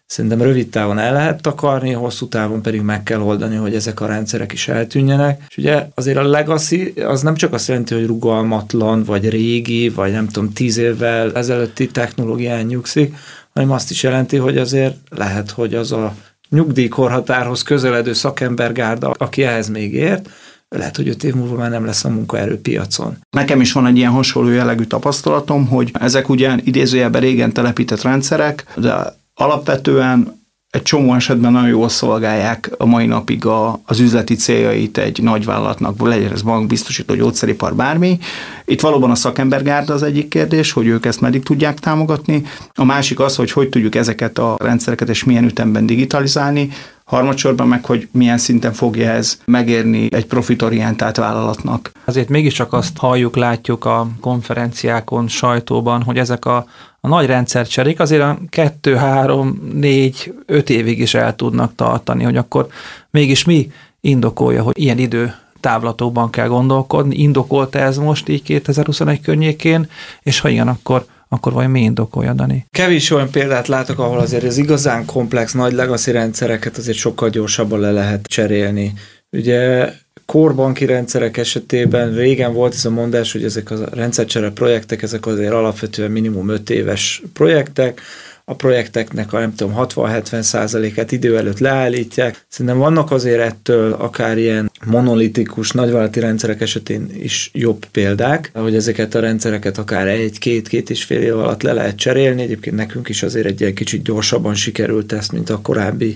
Szerintem 0.10 0.42
rövid 0.42 0.70
távon 0.70 0.98
el 0.98 1.14
lehet 1.14 1.42
takarni, 1.42 1.92
hosszú 1.92 2.28
távon 2.28 2.62
pedig 2.62 2.82
meg 2.82 3.04
kell 3.04 3.20
oldani, 3.20 3.56
hogy 3.56 3.76
ezek 3.76 4.02
a 4.02 4.06
rendszerek 4.06 4.52
is 4.52 4.68
eltűnjenek. 4.68 5.44
És 5.50 5.58
ugye 5.58 5.88
azért 5.96 6.18
a 6.18 6.24
legacy 6.24 6.94
az 7.06 7.22
nem 7.22 7.36
csak 7.36 7.54
azt 7.54 7.68
jelenti, 7.68 7.94
hogy 7.94 8.06
rugalmatlan, 8.06 9.04
vagy 9.04 9.30
régi, 9.30 9.90
vagy 9.90 10.12
nem 10.12 10.28
tudom, 10.28 10.54
tíz 10.54 10.78
évvel 10.78 11.36
ezelőtti 11.36 11.88
technológián 11.88 12.66
nyugszik, 12.66 13.16
hanem 13.54 13.72
azt 13.72 13.92
is 13.92 14.04
jelenti, 14.04 14.38
hogy 14.38 14.58
azért 14.58 14.96
lehet, 15.10 15.52
hogy 15.52 15.76
az 15.76 15.92
a 15.92 16.14
nyugdíjkorhatárhoz 16.50 17.64
közeledő 17.64 18.14
szakembergárda, 18.14 19.12
aki 19.18 19.44
ehhez 19.44 19.70
még 19.70 19.94
ért, 19.94 20.30
lehet, 20.70 20.96
hogy 20.96 21.08
öt 21.08 21.24
év 21.24 21.34
múlva 21.34 21.56
már 21.56 21.70
nem 21.70 21.86
lesz 21.86 22.06
a 22.06 22.10
munkaerőpiacon. 22.10 23.18
Nekem 23.30 23.62
is 23.62 23.72
van 23.72 23.86
egy 23.86 23.98
ilyen 23.98 24.12
hasonló 24.12 24.50
jellegű 24.50 24.84
tapasztalatom, 24.84 25.68
hogy 25.68 25.92
ezek 26.00 26.30
ugyan 26.30 26.62
idézőjelben 26.64 27.22
régen 27.22 27.54
telepített 27.54 28.02
rendszerek, 28.02 28.66
de 28.76 29.18
alapvetően 29.42 30.38
egy 30.70 30.82
csomó 30.82 31.14
esetben 31.14 31.52
nagyon 31.52 31.70
jól 31.70 31.90
szolgálják 31.90 32.72
a 32.78 32.86
mai 32.86 33.06
napig 33.06 33.46
a, 33.46 33.80
az 33.86 34.00
üzleti 34.00 34.36
céljait 34.36 34.98
egy 34.98 35.22
nagyvállalatnak, 35.22 36.02
legyen 36.02 36.32
ez 36.32 36.42
bank, 36.42 36.68
biztosító, 36.68 37.16
gyógyszeripar, 37.16 37.76
bármi. 37.76 38.20
Itt 38.66 38.82
valóban 38.82 39.12
a 39.12 39.16
szakembergárda 39.16 39.94
az 39.94 40.04
egyik 40.04 40.28
kérdés, 40.28 40.72
hogy 40.72 40.88
ők 40.88 41.06
ezt 41.06 41.22
meddig 41.22 41.44
tudják 41.44 41.80
támogatni. 41.80 42.44
A 42.76 42.84
másik 42.84 43.20
az, 43.20 43.36
hogy 43.36 43.52
hogy 43.52 43.70
tudjuk 43.70 43.96
ezeket 43.96 44.38
a 44.38 44.56
rendszereket 44.60 45.10
és 45.10 45.24
milyen 45.24 45.46
ütemben 45.46 45.86
digitalizálni. 45.86 46.70
Harmadsorban 47.10 47.68
meg, 47.68 47.86
hogy 47.86 48.08
milyen 48.12 48.38
szinten 48.38 48.74
fogja 48.74 49.10
ez 49.10 49.40
megérni 49.46 50.08
egy 50.12 50.26
profitorientált 50.26 51.18
vállalatnak. 51.18 51.92
Azért 52.06 52.30
mégiscsak 52.30 52.74
azt 52.74 52.98
halljuk, 52.98 53.36
látjuk 53.36 53.86
a 53.86 54.08
konferenciákon, 54.20 55.28
sajtóban, 55.28 56.04
hogy 56.04 56.18
ezek 56.18 56.46
a 56.46 56.66
a 57.02 57.08
nagy 57.08 57.26
rendszercserék 57.26 58.00
azért 58.00 58.22
a 58.22 58.38
kettő, 58.50 58.96
három, 58.96 59.70
négy, 59.74 60.34
öt 60.46 60.70
évig 60.70 61.00
is 61.00 61.14
el 61.14 61.36
tudnak 61.36 61.76
tartani, 61.76 62.24
hogy 62.24 62.38
akkor 62.38 62.68
mégis 63.10 63.44
mi 63.44 63.72
indokolja, 64.02 64.64
hogy 64.64 64.78
ilyen 64.78 64.98
idő 64.98 65.36
távlatokban 65.60 66.30
kell 66.30 66.48
gondolkodni, 66.48 67.16
indokolt 67.16 67.76
ez 67.76 67.98
most 67.98 68.30
így 68.30 68.44
2021 68.44 69.22
környékén, 69.22 69.90
és 70.24 70.40
ha 70.40 70.50
igen, 70.50 70.68
akkor 70.68 71.06
akkor 71.30 71.54
vajon 71.54 71.72
mi 71.72 71.82
indokolja, 71.82 72.34
Dani? 72.34 72.66
Kevés 72.72 73.12
olyan 73.12 73.30
példát 73.30 73.68
látok, 73.68 74.00
ahol 74.00 74.20
azért 74.20 74.44
az 74.44 74.58
igazán 74.58 75.06
komplex 75.06 75.54
nagy 75.54 75.74
legacy 75.74 76.12
rendszereket 76.12 76.78
azért 76.78 76.98
sokkal 76.98 77.30
gyorsabban 77.30 77.80
le 77.80 77.92
lehet 77.92 78.28
cserélni. 78.28 78.94
Ugye 79.32 79.90
korbanki 80.26 80.86
rendszerek 80.86 81.38
esetében 81.38 82.14
régen 82.16 82.54
volt 82.54 82.74
ez 82.74 82.86
a 82.86 82.90
mondás, 82.90 83.32
hogy 83.32 83.44
ezek 83.44 83.72
a 83.72 83.76
rendszercsere 83.94 84.52
projektek, 84.52 85.02
ezek 85.02 85.26
azért 85.26 85.54
alapvetően 85.54 86.12
minimum 86.12 86.50
5 86.50 86.70
éves 86.70 87.22
projektek, 87.34 88.02
a 88.50 88.56
projekteknek 88.56 89.34
a 89.34 89.40
nem 89.40 89.56
tudom 89.56 89.74
60-70 89.78 90.42
százalékát 90.42 91.12
idő 91.12 91.38
előtt 91.38 91.60
leállítják. 91.60 92.46
Szerintem 92.48 92.78
vannak 92.78 93.12
azért 93.12 93.40
ettől 93.40 93.94
akár 93.94 94.38
ilyen 94.38 94.72
monolitikus 94.86 95.72
nagyvállalati 95.72 96.20
rendszerek 96.20 96.62
esetén 96.62 97.10
is 97.22 97.50
jobb 97.54 97.86
példák, 97.86 98.52
hogy 98.54 98.76
ezeket 98.76 99.16
a 99.16 99.20
rendszereket 99.20 99.78
akár 99.78 100.08
egy-két-két 100.08 100.90
és 100.90 101.04
fél 101.04 101.22
év 101.22 101.38
alatt 101.38 101.62
le 101.62 101.74
lehet 101.74 101.96
cserélni. 101.96 102.42
Egyébként 102.42 102.76
nekünk 102.76 103.10
is 103.10 103.24
azért 103.24 103.46
egy, 103.46 103.64
egy 103.64 103.74
kicsit 103.74 104.04
gyorsabban 104.04 104.56
sikerült 104.56 105.12
ezt, 105.12 105.32
mint 105.32 105.50
a 105.50 105.62
korábbi 105.62 106.16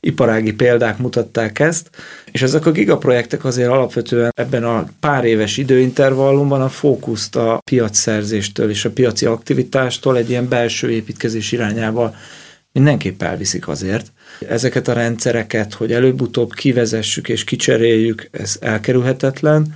iparági 0.00 0.52
példák 0.52 0.98
mutatták 0.98 1.58
ezt. 1.58 1.90
És 2.32 2.42
ezek 2.42 2.66
a 2.66 2.70
gigaprojektek 2.70 3.44
azért 3.44 3.70
alapvetően 3.70 4.32
ebben 4.36 4.64
a 4.64 4.86
pár 5.00 5.24
éves 5.24 5.56
időintervallumban 5.56 6.62
a 6.62 6.68
fókuszt 6.68 7.36
a 7.36 7.58
piacszerzéstől 7.70 8.70
és 8.70 8.84
a 8.84 8.90
piaci 8.90 9.26
aktivitástól 9.26 10.16
egy 10.16 10.30
ilyen 10.30 10.48
belső 10.48 10.90
építkezés 10.90 11.52
irányába 11.74 12.14
mindenképp 12.72 13.22
elviszik 13.22 13.68
azért. 13.68 14.12
Ezeket 14.48 14.88
a 14.88 14.92
rendszereket, 14.92 15.74
hogy 15.74 15.92
előbb-utóbb 15.92 16.52
kivezessük 16.52 17.28
és 17.28 17.44
kicseréljük, 17.44 18.28
ez 18.30 18.56
elkerülhetetlen. 18.60 19.74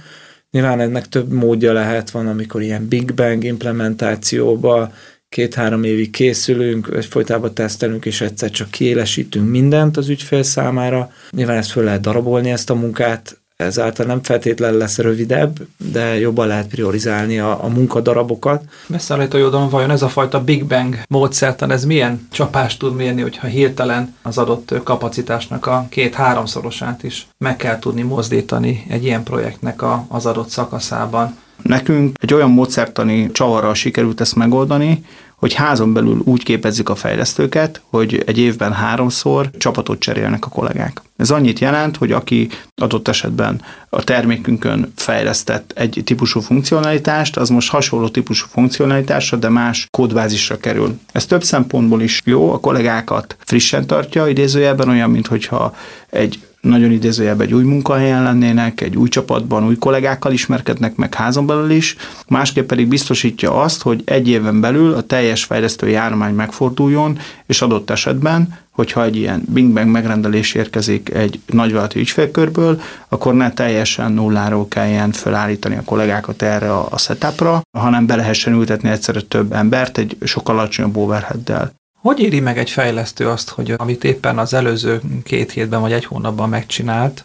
Nyilván 0.50 0.80
ennek 0.80 1.08
több 1.08 1.32
módja 1.32 1.72
lehet, 1.72 2.10
van, 2.10 2.26
amikor 2.26 2.62
ilyen 2.62 2.88
Big 2.88 3.14
Bang 3.14 3.44
implementációba 3.44 4.92
két-három 5.28 5.84
évig 5.84 6.10
készülünk, 6.10 6.86
folytában 7.08 7.54
tesztelünk, 7.54 8.06
és 8.06 8.20
egyszer 8.20 8.50
csak 8.50 8.70
kiélesítünk 8.70 9.48
mindent 9.48 9.96
az 9.96 10.08
ügyfél 10.08 10.42
számára. 10.42 11.12
Nyilván 11.30 11.56
ezt 11.56 11.70
föl 11.70 11.84
lehet 11.84 12.00
darabolni 12.00 12.50
ezt 12.50 12.70
a 12.70 12.74
munkát, 12.74 13.38
ezáltal 13.64 14.06
nem 14.06 14.22
feltétlenül 14.22 14.78
lesz 14.78 14.98
rövidebb, 14.98 15.56
de 15.92 16.18
jobban 16.18 16.46
lehet 16.46 16.68
priorizálni 16.68 17.38
a, 17.38 17.64
a 17.64 17.68
munkadarabokat. 17.68 18.62
Beszállító 18.86 19.38
oldalon 19.38 19.68
vajon 19.68 19.90
ez 19.90 20.02
a 20.02 20.08
fajta 20.08 20.44
Big 20.44 20.64
Bang 20.64 20.98
módszertan, 21.08 21.70
ez 21.70 21.84
milyen 21.84 22.28
csapást 22.30 22.78
tud 22.78 22.94
mérni, 22.94 23.22
hogyha 23.22 23.46
hirtelen 23.46 24.14
az 24.22 24.38
adott 24.38 24.74
kapacitásnak 24.82 25.66
a 25.66 25.86
két-háromszorosát 25.88 27.02
is 27.02 27.26
meg 27.38 27.56
kell 27.56 27.78
tudni 27.78 28.02
mozdítani 28.02 28.84
egy 28.88 29.04
ilyen 29.04 29.22
projektnek 29.22 29.82
a, 29.82 30.04
az 30.08 30.26
adott 30.26 30.48
szakaszában? 30.48 31.36
Nekünk 31.62 32.16
egy 32.20 32.34
olyan 32.34 32.50
módszertani 32.50 33.30
csavarral 33.32 33.74
sikerült 33.74 34.20
ezt 34.20 34.36
megoldani, 34.36 35.04
hogy 35.38 35.54
házon 35.54 35.92
belül 35.92 36.21
úgy 36.25 36.42
képezzük 36.42 36.88
a 36.88 36.95
fejlesztőket, 36.95 37.80
hogy 37.90 38.23
egy 38.26 38.38
évben 38.38 38.73
háromszor 38.73 39.50
csapatot 39.59 39.99
cserélnek 39.99 40.47
a 40.47 40.49
kollégák. 40.49 41.02
Ez 41.16 41.30
annyit 41.30 41.59
jelent, 41.59 41.97
hogy 41.97 42.12
aki 42.12 42.49
adott 42.75 43.09
esetben 43.09 43.62
a 43.88 44.04
termékünkön 44.04 44.92
fejlesztett 44.97 45.73
egy 45.75 46.02
típusú 46.04 46.40
funkcionalitást, 46.40 47.37
az 47.37 47.49
most 47.49 47.71
hasonló 47.71 48.09
típusú 48.09 48.47
funkcionalitásra, 48.50 49.37
de 49.37 49.49
más 49.49 49.87
kódbázisra 49.90 50.57
kerül. 50.57 50.99
Ez 51.12 51.26
több 51.26 51.42
szempontból 51.42 52.02
is 52.02 52.23
jó, 52.25 52.52
a 52.52 52.61
kollégákat 52.61 53.37
frissen 53.38 53.87
tartja, 53.87 54.26
idézőjelben 54.26 54.88
olyan, 54.88 55.11
mintha 55.11 55.75
egy 56.11 56.38
nagyon 56.60 56.90
idézőjelben 56.90 57.46
egy 57.46 57.54
új 57.54 57.64
munkahelyen 57.64 58.22
lennének, 58.22 58.80
egy 58.80 58.96
új 58.96 59.08
csapatban, 59.08 59.66
új 59.66 59.76
kollégákkal 59.76 60.32
ismerkednek 60.32 60.96
meg 60.96 61.14
házon 61.14 61.46
belül 61.46 61.70
is, 61.70 61.96
másképp 62.28 62.68
pedig 62.68 62.88
biztosítja 62.88 63.62
azt, 63.62 63.82
hogy 63.82 64.02
egy 64.04 64.28
éven 64.28 64.60
belül 64.60 64.94
a 64.94 65.00
teljes 65.00 65.44
fejlesztői 65.44 65.94
állomány 65.94 66.34
megforduljon, 66.34 67.18
és 67.46 67.62
adott 67.62 67.90
esetben, 67.90 68.58
hogyha 68.70 69.04
egy 69.04 69.16
ilyen 69.16 69.42
Bing 69.48 69.72
Bang 69.72 69.90
megrendelés 69.90 70.54
érkezik 70.54 71.14
egy 71.14 71.40
nagyvállalati 71.46 71.98
ügyfélkörből, 71.98 72.80
akkor 73.08 73.34
ne 73.34 73.52
teljesen 73.52 74.12
nulláról 74.12 74.68
kelljen 74.68 75.12
felállítani 75.12 75.76
a 75.76 75.84
kollégákat 75.84 76.42
erre 76.42 76.76
a 76.76 76.98
setupra, 76.98 77.60
hanem 77.78 78.06
be 78.06 78.16
lehessen 78.16 78.52
ültetni 78.52 78.88
egyszerre 78.88 79.20
több 79.20 79.52
embert 79.52 79.98
egy 79.98 80.16
sokkal 80.24 80.58
alacsonyabb 80.58 80.96
overheaddel. 80.96 81.77
Hogy 82.00 82.20
éri 82.20 82.40
meg 82.40 82.58
egy 82.58 82.70
fejlesztő 82.70 83.28
azt, 83.28 83.48
hogy 83.48 83.74
amit 83.76 84.04
éppen 84.04 84.38
az 84.38 84.54
előző 84.54 85.00
két 85.24 85.52
hétben 85.52 85.80
vagy 85.80 85.92
egy 85.92 86.04
hónapban 86.04 86.48
megcsinált, 86.48 87.24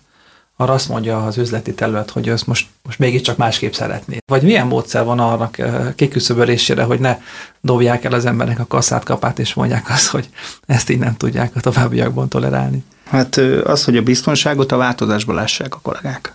arra 0.55 0.73
azt 0.73 0.89
mondja 0.89 1.25
az 1.25 1.37
üzleti 1.37 1.73
terület, 1.73 2.09
hogy 2.09 2.29
ezt 2.29 2.47
most, 2.47 2.67
most 2.83 2.99
mégiscsak 2.99 3.37
másképp 3.37 3.73
szeretné. 3.73 4.17
Vagy 4.25 4.41
milyen 4.41 4.67
módszer 4.67 5.03
van 5.03 5.19
arra 5.19 5.49
eh, 5.51 5.93
kiküszöbölésére, 5.95 6.83
hogy 6.83 6.99
ne 6.99 7.17
dobják 7.61 8.03
el 8.03 8.13
az 8.13 8.25
embernek 8.25 8.59
a 8.59 8.65
kasszát 8.67 9.03
kapát, 9.03 9.39
és 9.39 9.53
mondják 9.53 9.89
azt, 9.89 10.07
hogy 10.07 10.29
ezt 10.65 10.89
így 10.89 10.99
nem 10.99 11.17
tudják 11.17 11.55
a 11.55 11.59
továbbiakban 11.59 12.29
tolerálni. 12.29 12.83
Hát 13.09 13.37
az, 13.63 13.83
hogy 13.83 13.97
a 13.97 14.01
biztonságot 14.01 14.71
a 14.71 14.77
változásban 14.77 15.35
lássák 15.35 15.75
a 15.75 15.79
kollégák. 15.81 16.33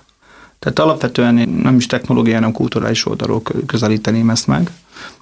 Tehát 0.58 0.78
alapvetően 0.78 1.34
nem 1.62 1.76
is 1.76 1.86
technológiai, 1.86 2.34
hanem 2.34 2.52
kulturális 2.52 3.06
oldalról 3.06 3.42
közelíteném 3.66 4.30
ezt 4.30 4.46
meg. 4.46 4.70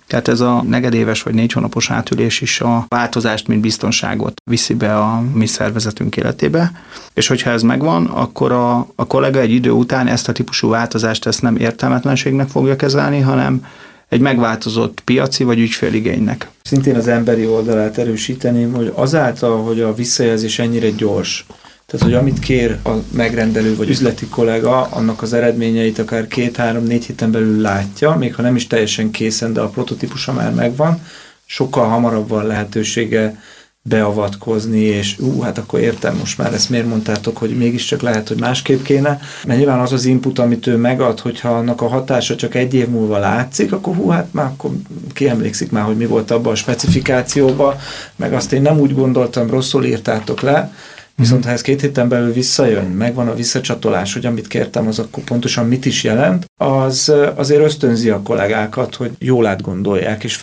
Tehát 0.07 0.29
ez 0.29 0.41
a 0.41 0.63
negedéves 0.63 1.23
vagy 1.23 1.35
négy 1.35 1.53
hónapos 1.53 1.91
átülés 1.91 2.41
is 2.41 2.61
a 2.61 2.85
változást, 2.89 3.49
mint 3.49 3.61
biztonságot 3.61 4.41
viszi 4.51 4.75
be 4.75 4.99
a 4.99 5.21
mi 5.35 5.47
szervezetünk 5.47 6.17
életébe. 6.17 6.73
És 7.15 7.27
hogyha 7.27 7.51
ez 7.51 7.63
megvan, 7.63 8.07
akkor 8.07 8.53
a, 8.53 8.79
a 8.95 9.07
kollega 9.07 9.41
egy 9.41 9.51
idő 9.51 9.71
után 9.71 10.07
ezt 10.07 10.29
a 10.29 10.33
típusú 10.33 10.69
változást 10.69 11.27
ezt 11.27 11.43
nem 11.43 11.57
értelmetlenségnek 11.57 12.49
fogja 12.49 12.77
kezelni, 12.77 13.21
hanem 13.21 13.67
egy 14.09 14.21
megváltozott 14.21 15.01
piaci 15.01 15.45
vagy 15.45 15.59
ügyféligénynek. 15.59 16.49
Szintén 16.63 16.97
az 16.97 17.09
emberi 17.09 17.47
oldalát 17.47 17.99
erősíteném, 17.99 18.73
hogy 18.73 18.93
azáltal, 18.95 19.63
hogy 19.63 19.81
a 19.81 19.95
visszajelzés 19.95 20.59
ennyire 20.59 20.91
gyors, 20.91 21.47
tehát, 21.87 22.07
hogy 22.07 22.14
amit 22.14 22.38
kér 22.38 22.78
a 22.85 22.90
megrendelő 23.11 23.76
vagy 23.76 23.88
üzleti 23.88 24.26
kollega, 24.26 24.83
annak 24.83 25.23
az 25.23 25.33
eredményeit 25.33 25.99
akár 25.99 26.26
két-három-négy 26.26 27.05
héten 27.05 27.31
belül 27.31 27.61
látja, 27.61 28.16
még 28.16 28.35
ha 28.35 28.43
nem 28.43 28.57
is 28.57 28.66
teljesen 28.66 29.11
készen, 29.11 29.52
de 29.52 29.61
a 29.61 29.69
prototípusa 29.69 30.33
már 30.33 30.55
megvan, 30.55 31.00
sokkal 31.45 31.88
hamarabb 31.88 32.28
van 32.28 32.47
lehetősége 32.47 33.40
beavatkozni, 33.88 34.81
és 34.81 35.19
ú, 35.19 35.40
hát 35.40 35.59
akkor 35.59 35.81
értem 35.81 36.16
most 36.16 36.38
már 36.38 36.55
ezt 36.55 36.71
miért 36.71 36.87
mondtátok, 36.87 37.37
hogy 37.37 37.57
mégiscsak 37.57 38.02
lehet, 38.02 38.28
hogy 38.28 38.40
másképp 38.40 38.83
kéne. 38.83 39.21
Mert 39.47 39.59
nyilván 39.59 39.81
az 39.81 39.93
az 39.93 40.05
input, 40.05 40.38
amit 40.38 40.66
ő 40.66 40.76
megad, 40.76 41.21
hogyha 41.21 41.49
annak 41.49 41.81
a 41.81 41.88
hatása 41.88 42.37
csak 42.37 42.55
egy 42.55 42.75
év 42.75 42.88
múlva 42.88 43.19
látszik, 43.19 43.73
akkor 43.73 43.95
hú, 43.95 44.09
hát 44.09 44.33
már 44.33 44.47
akkor 44.47 44.71
ki 45.12 45.28
emlékszik 45.28 45.71
már, 45.71 45.85
hogy 45.85 45.97
mi 45.97 46.07
volt 46.07 46.31
abban 46.31 46.52
a 46.52 46.57
specifikációban, 46.57 47.76
meg 48.16 48.33
azt 48.33 48.52
én 48.52 48.62
nem 48.62 48.78
úgy 48.78 48.95
gondoltam, 48.95 49.50
rosszul 49.50 49.85
írtátok 49.85 50.40
le, 50.40 50.73
Viszont 51.16 51.44
ha 51.44 51.50
ez 51.50 51.61
két 51.61 51.80
héten 51.80 52.08
belül 52.08 52.32
visszajön, 52.32 52.85
megvan 52.85 53.28
a 53.28 53.35
visszacsatolás, 53.35 54.12
hogy 54.12 54.26
amit 54.26 54.46
kértem, 54.46 54.87
az 54.87 54.99
akkor 54.99 55.25
pontosan 55.25 55.66
mit 55.66 55.85
is 55.85 56.04
jelent, 56.04 56.44
az 56.56 57.12
azért 57.35 57.62
ösztönzi 57.62 58.11
a 58.11 58.23
kollégákat, 58.23 58.94
hogy 58.94 59.11
jól 59.18 59.46
átgondolják, 59.46 60.25
és 60.25 60.40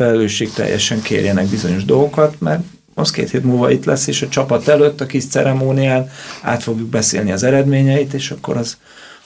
teljesen 0.56 1.02
kérjenek 1.02 1.48
bizonyos 1.48 1.86
dolgokat, 1.86 2.40
mert 2.40 2.64
az 2.94 3.12
két 3.12 3.30
hét 3.30 3.44
múlva 3.44 3.72
itt 3.72 3.86
lesz, 3.86 4.08
és 4.08 4.22
a 4.22 4.28
csapat 4.28 4.68
előtt 4.68 5.02
a 5.02 5.06
kis 5.06 5.28
ceremónián 5.28 6.10
át 6.42 6.64
fogjuk 6.64 6.90
beszélni 6.90 7.32
az 7.32 7.44
eredményeit, 7.44 8.14
és 8.14 8.32
akkor 8.32 8.58
az, 8.58 8.78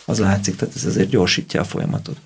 az 0.05 0.19
látszik, 0.19 0.55
tehát 0.55 0.75
ez 0.75 0.85
azért 0.85 1.09
gyorsítja 1.09 1.61
a 1.61 1.63
folyamatot. 1.63 2.17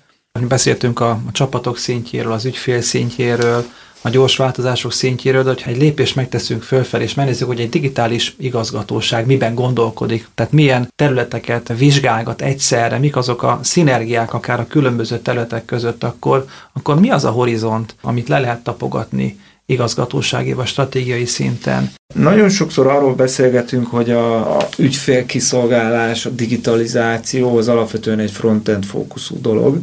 Beszéltünk 0.48 1.00
a, 1.00 1.10
a 1.10 1.32
csapatok 1.32 1.78
szintjéről, 1.78 2.32
az 2.32 2.44
ügyfél 2.44 2.80
szintjéről, 2.80 3.66
a 4.02 4.08
gyors 4.08 4.36
változások 4.36 4.92
szintjéről, 4.92 5.42
de 5.42 5.48
hogyha 5.48 5.70
egy 5.70 5.78
lépést 5.78 6.16
megteszünk 6.16 6.62
fölfelé, 6.62 7.04
és 7.04 7.14
megnézzük, 7.14 7.46
hogy 7.46 7.60
egy 7.60 7.68
digitális 7.68 8.34
igazgatóság 8.38 9.26
miben 9.26 9.54
gondolkodik, 9.54 10.28
tehát 10.34 10.52
milyen 10.52 10.88
területeket 10.96 11.72
vizsgálgat 11.78 12.42
egyszerre, 12.42 12.98
mik 12.98 13.16
azok 13.16 13.42
a 13.42 13.58
szinergiák 13.62 14.34
akár 14.34 14.60
a 14.60 14.66
különböző 14.66 15.18
területek 15.18 15.64
között, 15.64 16.04
akkor, 16.04 16.44
akkor 16.72 17.00
mi 17.00 17.10
az 17.10 17.24
a 17.24 17.30
horizont, 17.30 17.94
amit 18.00 18.28
le 18.28 18.38
lehet 18.38 18.62
tapogatni 18.62 19.38
igazgatósági 19.66 20.52
vagy 20.52 20.66
stratégiai 20.66 21.24
szinten. 21.24 21.90
Nagyon 22.14 22.48
sokszor 22.48 22.86
arról 22.86 23.14
beszélgetünk, 23.14 23.86
hogy 23.86 24.10
a, 24.10 24.56
a 24.56 24.68
ügyfélkiszolgálás, 24.78 26.26
a 26.26 26.30
digitalizáció 26.30 27.56
az 27.56 27.68
alapvetően 27.68 28.18
egy 28.18 28.30
frontend 28.30 28.84
fókuszú 28.84 29.40
dolog. 29.40 29.78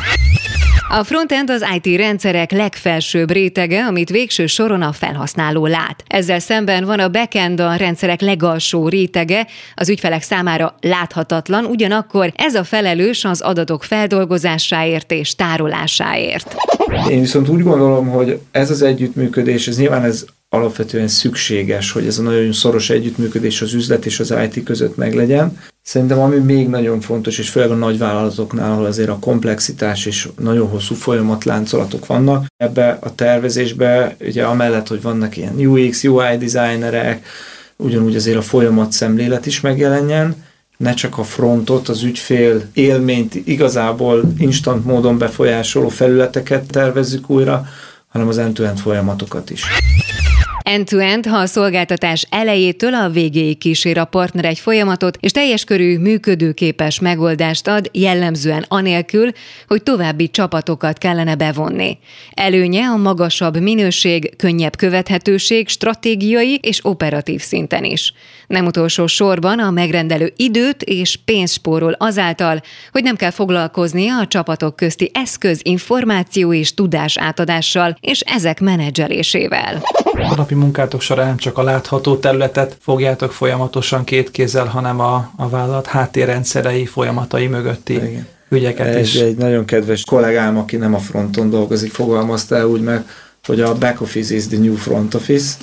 A 0.91 1.03
frontend 1.03 1.49
az 1.49 1.65
IT 1.75 1.97
rendszerek 1.97 2.51
legfelsőbb 2.51 3.31
rétege, 3.31 3.85
amit 3.85 4.09
végső 4.09 4.45
soron 4.45 4.81
a 4.81 4.91
felhasználó 4.91 5.65
lát. 5.65 6.03
Ezzel 6.07 6.39
szemben 6.39 6.85
van 6.85 6.99
a 6.99 7.09
backend 7.09 7.59
a 7.59 7.75
rendszerek 7.75 8.21
legalsó 8.21 8.87
rétege, 8.87 9.47
az 9.75 9.89
ügyfelek 9.89 10.21
számára 10.21 10.75
láthatatlan, 10.81 11.65
ugyanakkor 11.65 12.31
ez 12.35 12.55
a 12.55 12.63
felelős 12.63 13.25
az 13.25 13.41
adatok 13.41 13.83
feldolgozásáért 13.83 15.11
és 15.11 15.35
tárolásáért. 15.35 16.55
Én 17.09 17.19
viszont 17.19 17.49
úgy 17.49 17.63
gondolom, 17.63 18.07
hogy 18.07 18.39
ez 18.51 18.71
az 18.71 18.81
együttműködés, 18.81 19.67
ez 19.67 19.77
nyilván 19.77 20.03
ez 20.03 20.25
alapvetően 20.49 21.07
szükséges, 21.07 21.91
hogy 21.91 22.05
ez 22.05 22.19
a 22.19 22.21
nagyon 22.21 22.53
szoros 22.53 22.89
együttműködés 22.89 23.61
az 23.61 23.73
üzlet 23.73 24.05
és 24.05 24.19
az 24.19 24.33
IT 24.43 24.63
között 24.63 24.95
meglegyen. 24.95 25.57
Szerintem 25.81 26.19
ami 26.19 26.37
még 26.37 26.67
nagyon 26.67 27.01
fontos, 27.01 27.37
és 27.37 27.49
főleg 27.49 27.71
a 27.71 27.75
nagyvállalatoknál, 27.75 28.71
ahol 28.71 28.85
azért 28.85 29.09
a 29.09 29.19
komplexitás 29.19 30.05
és 30.05 30.27
nagyon 30.39 30.67
hosszú 30.67 30.95
folyamatláncolatok 30.95 32.05
vannak, 32.05 32.45
ebbe 32.57 32.97
a 33.01 33.15
tervezésbe, 33.15 34.15
ugye 34.19 34.43
amellett, 34.43 34.87
hogy 34.87 35.01
vannak 35.01 35.37
ilyen 35.37 35.65
UX, 35.65 36.03
UI 36.03 36.37
designerek, 36.37 37.25
ugyanúgy 37.75 38.15
azért 38.15 38.37
a 38.37 38.41
folyamat 38.41 38.91
szemlélet 38.91 39.45
is 39.45 39.61
megjelenjen, 39.61 40.35
ne 40.77 40.93
csak 40.93 41.17
a 41.17 41.23
frontot, 41.23 41.87
az 41.87 42.03
ügyfél 42.03 42.61
élményt 42.73 43.35
igazából 43.35 44.33
instant 44.37 44.85
módon 44.85 45.17
befolyásoló 45.17 45.89
felületeket 45.89 46.67
tervezzük 46.67 47.29
újra, 47.29 47.65
hanem 48.07 48.27
az 48.27 48.37
end-to-end 48.37 48.79
folyamatokat 48.79 49.49
is. 49.49 49.63
End-to-end, 50.63 51.25
ha 51.25 51.37
a 51.37 51.45
szolgáltatás 51.45 52.25
elejétől 52.29 52.93
a 52.93 53.09
végéig 53.09 53.57
kísér 53.57 53.97
a 53.97 54.05
partner 54.05 54.45
egy 54.45 54.59
folyamatot, 54.59 55.17
és 55.19 55.31
teljes 55.31 55.63
körű 55.63 55.97
működőképes 55.97 56.99
megoldást 56.99 57.67
ad, 57.67 57.89
jellemzően 57.93 58.65
anélkül, 58.67 59.31
hogy 59.67 59.83
további 59.83 60.29
csapatokat 60.29 60.97
kellene 60.97 61.35
bevonni. 61.35 61.97
Előnye 62.31 62.85
a 62.85 62.97
magasabb 62.97 63.59
minőség, 63.59 64.35
könnyebb 64.35 64.75
követhetőség 64.75 65.67
stratégiai 65.67 66.59
és 66.61 66.85
operatív 66.85 67.41
szinten 67.41 67.83
is. 67.83 68.13
Nem 68.49 68.65
utolsó 68.65 69.07
sorban 69.07 69.59
a 69.59 69.71
megrendelő 69.71 70.33
időt 70.35 70.83
és 70.83 71.19
pénzt 71.25 71.53
spórol 71.53 71.95
azáltal, 71.97 72.61
hogy 72.91 73.03
nem 73.03 73.15
kell 73.15 73.31
foglalkoznia 73.31 74.17
a 74.17 74.27
csapatok 74.27 74.75
közti 74.75 75.11
eszköz, 75.13 75.59
információ 75.63 76.53
és 76.53 76.73
tudás 76.73 77.17
átadással 77.17 77.97
és 78.01 78.19
ezek 78.19 78.59
menedzselésével. 78.59 79.81
A 80.03 80.35
napi 80.35 80.55
munkátok 80.55 81.01
során 81.01 81.27
nem 81.27 81.37
csak 81.37 81.57
a 81.57 81.63
látható 81.63 82.15
területet 82.15 82.77
fogjátok 82.79 83.31
folyamatosan 83.31 84.03
két 84.03 84.31
kézzel, 84.31 84.65
hanem 84.65 84.99
a, 84.99 85.31
a 85.37 85.49
vállalat 85.49 85.85
háttérrendszerei, 85.85 86.85
folyamatai 86.85 87.47
mögötti 87.47 87.93
Igen. 87.93 88.27
ügyeket 88.49 88.95
egy, 88.95 89.03
is. 89.03 89.15
Egy 89.15 89.37
nagyon 89.37 89.65
kedves 89.65 90.03
kollégám, 90.03 90.57
aki 90.57 90.75
nem 90.75 90.93
a 90.93 90.99
fronton 90.99 91.49
dolgozik, 91.49 91.91
fogalmazta 91.91 92.55
el 92.55 92.65
úgy 92.65 92.81
meg, 92.81 93.05
hogy 93.45 93.61
a 93.61 93.77
back 93.77 94.01
office 94.01 94.35
is 94.35 94.47
the 94.47 94.57
new 94.57 94.75
front 94.75 95.13
office, 95.13 95.55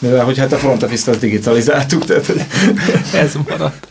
mivel 0.00 0.24
hogy 0.24 0.38
hát 0.38 0.52
a 0.52 0.56
front 0.56 0.82
office-t 0.82 1.08
azt 1.08 1.20
digitalizáltuk, 1.20 2.04
tehát 2.04 2.32
ez 3.24 3.34
maradt. 3.48 3.88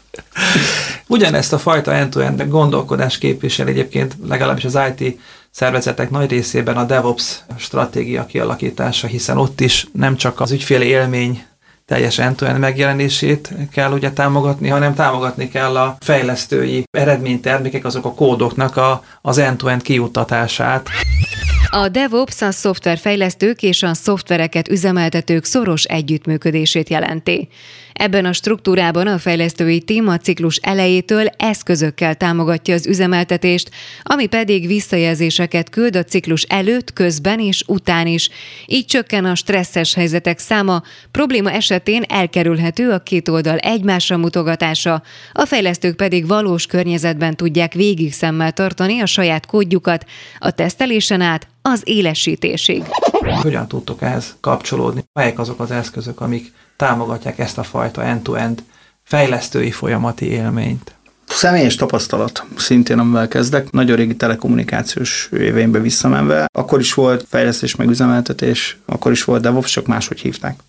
Ugyanezt 1.08 1.54
a 1.54 1.58
fajta 1.58 1.94
end-to-end 1.94 2.48
gondolkodás 2.48 3.18
képvisel 3.18 3.68
egyébként 3.68 4.16
legalábbis 4.28 4.66
az 4.66 4.80
IT 4.96 5.20
szervezetek 5.52 6.10
nagy 6.10 6.30
részében 6.30 6.78
a 6.78 6.84
DevOps 6.84 7.40
stratégia 7.58 8.26
kialakítása, 8.26 9.08
hiszen 9.08 9.38
ott 9.38 9.62
is 9.62 9.88
nem 9.94 10.16
csak 10.16 10.40
az 10.40 10.52
ügyfél 10.52 10.82
élmény 10.82 11.44
teljes 11.86 12.20
end 12.20 12.58
megjelenését 12.60 13.54
kell 13.72 13.92
ugye 13.92 14.12
támogatni, 14.12 14.68
hanem 14.68 14.94
támogatni 14.94 15.50
kell 15.50 15.78
a 15.78 15.98
fejlesztői 16.00 16.84
eredménytermékek, 16.92 17.86
azok 17.86 18.06
a 18.06 18.14
kódoknak 18.14 18.78
a, 18.78 19.04
az 19.22 19.38
end-to-end 19.38 19.82
kiutatását. 19.82 20.90
A 21.76 21.90
DevOps 21.90 22.42
a 22.42 22.52
szoftverfejlesztők 22.52 23.62
és 23.62 23.84
a 23.84 23.94
szoftvereket 23.94 24.68
üzemeltetők 24.68 25.44
szoros 25.44 25.84
együttműködését 25.84 26.90
jelenti. 26.90 27.48
Ebben 28.00 28.26
a 28.26 28.34
struktúrában 28.34 29.08
a 29.08 29.18
fejlesztői 29.18 29.82
tím 29.82 30.18
ciklus 30.18 30.56
elejétől 30.56 31.26
eszközökkel 31.38 32.16
támogatja 32.16 32.74
az 32.74 32.88
üzemeltetést, 32.88 33.70
ami 34.04 34.28
pedig 34.28 34.68
visszajelzéseket 34.68 35.70
küld 35.70 35.96
a 35.96 36.04
ciklus 36.04 36.42
előtt, 36.42 36.94
közben 36.94 37.40
és 37.40 37.64
után 37.68 38.08
is. 38.08 38.30
Így 38.66 38.86
csökken 38.86 39.26
a 39.26 39.36
stresszes 39.36 39.94
helyzetek 39.94 40.40
száma, 40.40 40.82
probléma 41.12 41.52
esetén 41.52 42.04
elkerülhető 42.08 42.92
a 42.92 43.00
két 43.00 43.28
oldal 43.28 43.58
egymásra 43.58 44.18
mutogatása, 44.18 45.02
a 45.32 45.46
fejlesztők 45.46 45.96
pedig 45.96 46.28
valós 46.28 46.66
környezetben 46.66 47.36
tudják 47.36 47.74
végig 47.74 48.14
szemmel 48.14 48.52
tartani 48.52 49.00
a 49.00 49.06
saját 49.06 49.46
kódjukat, 49.46 50.06
a 50.40 50.52
tesztelésen 50.52 51.22
át 51.22 51.48
az 51.62 51.82
élesítésig. 51.84 52.84
Hogyan 53.42 53.68
tudtok 53.68 54.02
ehhez 54.02 54.36
kapcsolódni? 54.40 55.04
Melyek 55.14 55.40
azok 55.40 55.60
az 55.60 55.72
eszközök, 55.72 56.22
amik 56.22 56.54
támogatják 56.76 57.40
ezt 57.40 57.58
a 57.58 57.64
fajta 57.64 58.04
end-to-end 58.04 58.64
fejlesztői 59.04 59.72
folyamati 59.72 60.26
élményt? 60.26 60.94
Személyes 61.28 61.76
tapasztalat, 61.76 62.44
szintén 62.58 63.00
amivel 63.00 63.28
kezdek, 63.28 63.72
nagyon 63.72 63.96
régi 63.96 64.16
telekommunikációs 64.16 65.30
éveimbe 65.32 65.80
visszamenve, 65.80 66.46
akkor 66.52 66.80
is 66.80 66.94
volt 66.94 67.26
fejlesztés 67.30 67.76
meg 67.76 67.90
üzemeltetés, 67.90 68.78
akkor 68.86 69.12
is 69.12 69.24
volt 69.24 69.42
DevOps, 69.42 69.72
csak 69.72 69.86
máshogy 69.86 70.20
hívták 70.20 70.60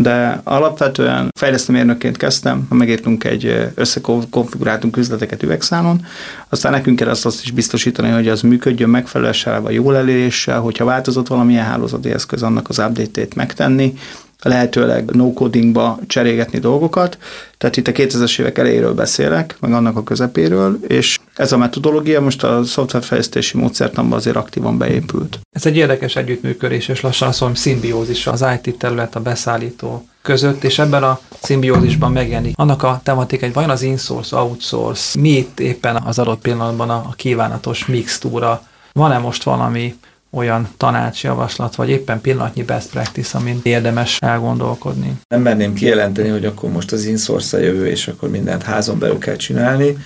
de 0.00 0.40
alapvetően 0.44 1.28
mérnökként 1.68 2.16
kezdtem, 2.16 2.66
megértünk 2.68 3.24
egy 3.24 3.70
összekonfiguráltunk 3.74 4.96
üzleteket 4.96 5.42
üvegszánon, 5.42 6.06
aztán 6.48 6.72
nekünk 6.72 6.96
kell 6.96 7.08
azt, 7.08 7.26
azt 7.26 7.42
is 7.42 7.50
biztosítani, 7.50 8.10
hogy 8.10 8.28
az 8.28 8.40
működjön 8.40 8.88
megfelelően, 8.88 9.62
vagy 9.62 9.74
jól 9.74 9.96
eléréssel, 9.96 10.60
hogyha 10.60 10.84
változott 10.84 11.26
valamilyen 11.26 11.64
hálózati 11.64 12.10
eszköz, 12.10 12.42
annak 12.42 12.68
az 12.68 12.78
update-ét 12.78 13.34
megtenni, 13.34 13.94
lehetőleg 14.42 15.10
no-codingba 15.10 15.98
cserélgetni 16.06 16.58
dolgokat. 16.58 17.18
Tehát 17.58 17.76
itt 17.76 17.86
a 17.86 17.92
2000-es 17.92 18.40
évek 18.40 18.58
elejéről 18.58 18.94
beszélek, 18.94 19.56
meg 19.60 19.72
annak 19.72 19.96
a 19.96 20.02
közepéről, 20.02 20.78
és 20.88 21.18
ez 21.34 21.52
a 21.52 21.56
metodológia 21.56 22.20
most 22.20 22.44
a 22.44 22.64
szoftverfejlesztési 22.64 23.56
módszertanban 23.56 24.18
azért 24.18 24.36
aktívan 24.36 24.78
beépült. 24.78 25.40
Ez 25.52 25.66
egy 25.66 25.76
érdekes 25.76 26.16
együttműködés, 26.16 26.88
és 26.88 27.00
lassan 27.00 27.28
azt 27.28 27.40
mondom, 27.40 27.58
szimbiózis 27.58 28.26
az 28.26 28.44
IT 28.62 28.78
terület, 28.78 29.14
a 29.14 29.20
beszállító 29.20 30.08
között, 30.22 30.64
és 30.64 30.78
ebben 30.78 31.02
a 31.02 31.20
szimbiózisban 31.42 32.12
megjelenik 32.12 32.58
annak 32.58 32.82
a 32.82 33.00
tematika, 33.02 33.44
hogy 33.44 33.54
vajon 33.54 33.70
az 33.70 33.82
insource, 33.82 34.36
outsource, 34.36 35.20
mi 35.20 35.28
itt 35.28 35.60
éppen 35.60 35.96
az 35.96 36.18
adott 36.18 36.40
pillanatban 36.40 36.90
a, 36.90 37.12
kívánatos 37.16 37.86
mixtúra, 37.86 38.62
van-e 38.92 39.18
most 39.18 39.42
valami 39.42 39.94
olyan 40.30 40.68
tanácsjavaslat, 40.76 41.74
vagy 41.74 41.88
éppen 41.88 42.20
pillanatnyi 42.20 42.62
best 42.62 42.90
practice, 42.90 43.38
amin 43.38 43.60
érdemes 43.62 44.16
elgondolkodni. 44.20 45.12
Nem 45.28 45.42
merném 45.42 45.74
kijelenteni, 45.74 46.28
hogy 46.28 46.44
akkor 46.44 46.70
most 46.70 46.92
az 46.92 47.04
insource 47.04 47.56
a 47.56 47.60
jövő, 47.60 47.86
és 47.86 48.08
akkor 48.08 48.30
mindent 48.30 48.62
házon 48.62 48.98
belül 48.98 49.18
kell 49.18 49.36
csinálni. 49.36 49.96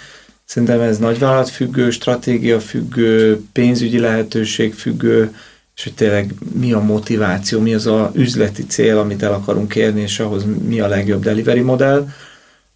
Szerintem 0.45 0.81
ez 0.81 0.99
nagyvállalat 0.99 1.49
függő, 1.49 1.91
stratégia 1.91 2.61
függő, 2.61 3.43
pénzügyi 3.53 3.99
lehetőség 3.99 4.75
függő, 4.75 5.35
és 5.77 5.83
hogy 5.83 5.95
tényleg 5.95 6.35
mi 6.53 6.73
a 6.73 6.81
motiváció, 6.81 7.61
mi 7.61 7.75
az 7.75 7.87
a 7.87 8.11
üzleti 8.15 8.67
cél, 8.67 8.99
amit 8.99 9.23
el 9.23 9.33
akarunk 9.33 9.75
érni, 9.75 10.01
és 10.01 10.21
ahhoz 10.21 10.45
mi 10.67 10.81
a 10.81 10.87
legjobb 10.87 11.23
delivery 11.23 11.61
modell. 11.61 12.09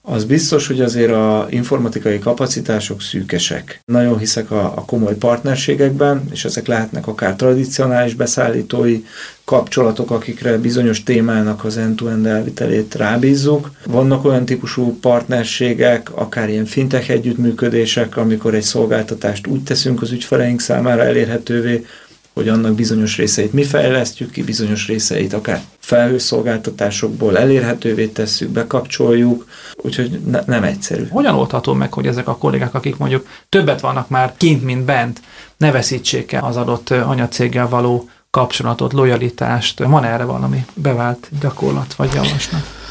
Az 0.09 0.25
biztos, 0.25 0.67
hogy 0.67 0.81
azért 0.81 1.13
a 1.13 1.47
informatikai 1.51 2.19
kapacitások 2.19 3.03
szűkesek. 3.03 3.81
Nagyon 3.85 4.19
hiszek 4.19 4.51
a, 4.51 4.65
a 4.65 4.85
komoly 4.85 5.15
partnerségekben, 5.15 6.23
és 6.31 6.45
ezek 6.45 6.67
lehetnek 6.67 7.07
akár 7.07 7.37
tradicionális 7.37 8.15
beszállítói 8.15 9.05
kapcsolatok, 9.45 10.11
akikre 10.11 10.59
bizonyos 10.59 11.03
témának 11.03 11.65
az 11.65 11.77
end-to-end 11.77 12.27
elvitelét 12.27 12.95
rábízzuk. 12.95 13.71
Vannak 13.87 14.25
olyan 14.25 14.45
típusú 14.45 14.99
partnerségek, 15.01 16.11
akár 16.15 16.49
ilyen 16.49 16.65
fintech 16.67 17.11
együttműködések, 17.11 18.17
amikor 18.17 18.55
egy 18.55 18.63
szolgáltatást 18.63 19.47
úgy 19.47 19.63
teszünk 19.63 20.03
az 20.03 20.11
ügyfeleink 20.11 20.61
számára 20.61 21.03
elérhetővé, 21.03 21.87
hogy 22.37 22.49
annak 22.49 22.75
bizonyos 22.75 23.17
részeit 23.17 23.53
mi 23.53 23.63
fejlesztjük 23.63 24.31
ki, 24.31 24.43
bizonyos 24.43 24.87
részeit 24.87 25.33
akár 25.33 25.61
felhőszolgáltatásokból 25.79 27.39
elérhetővé 27.39 28.07
tesszük, 28.07 28.49
bekapcsoljuk, 28.49 29.47
úgyhogy 29.77 30.21
ne, 30.27 30.41
nem 30.47 30.63
egyszerű. 30.63 31.07
Hogyan 31.09 31.35
oldható 31.35 31.73
meg, 31.73 31.93
hogy 31.93 32.07
ezek 32.07 32.29
a 32.29 32.37
kollégák, 32.37 32.75
akik 32.75 32.97
mondjuk 32.97 33.27
többet 33.49 33.81
vannak 33.81 34.09
már 34.09 34.35
kint, 34.37 34.65
mint 34.65 34.85
bent, 34.85 35.21
ne 35.57 35.71
veszítsék 35.71 36.33
el 36.33 36.45
az 36.45 36.57
adott 36.57 36.91
anyacéggel 36.91 37.69
való 37.69 38.09
kapcsolatot, 38.31 38.93
lojalitást? 38.93 39.79
Van 39.79 40.05
erre 40.05 40.25
valami 40.25 40.65
bevált 40.75 41.29
gyakorlat 41.41 41.95
vagy 41.95 42.13
javaslat? 42.15 42.86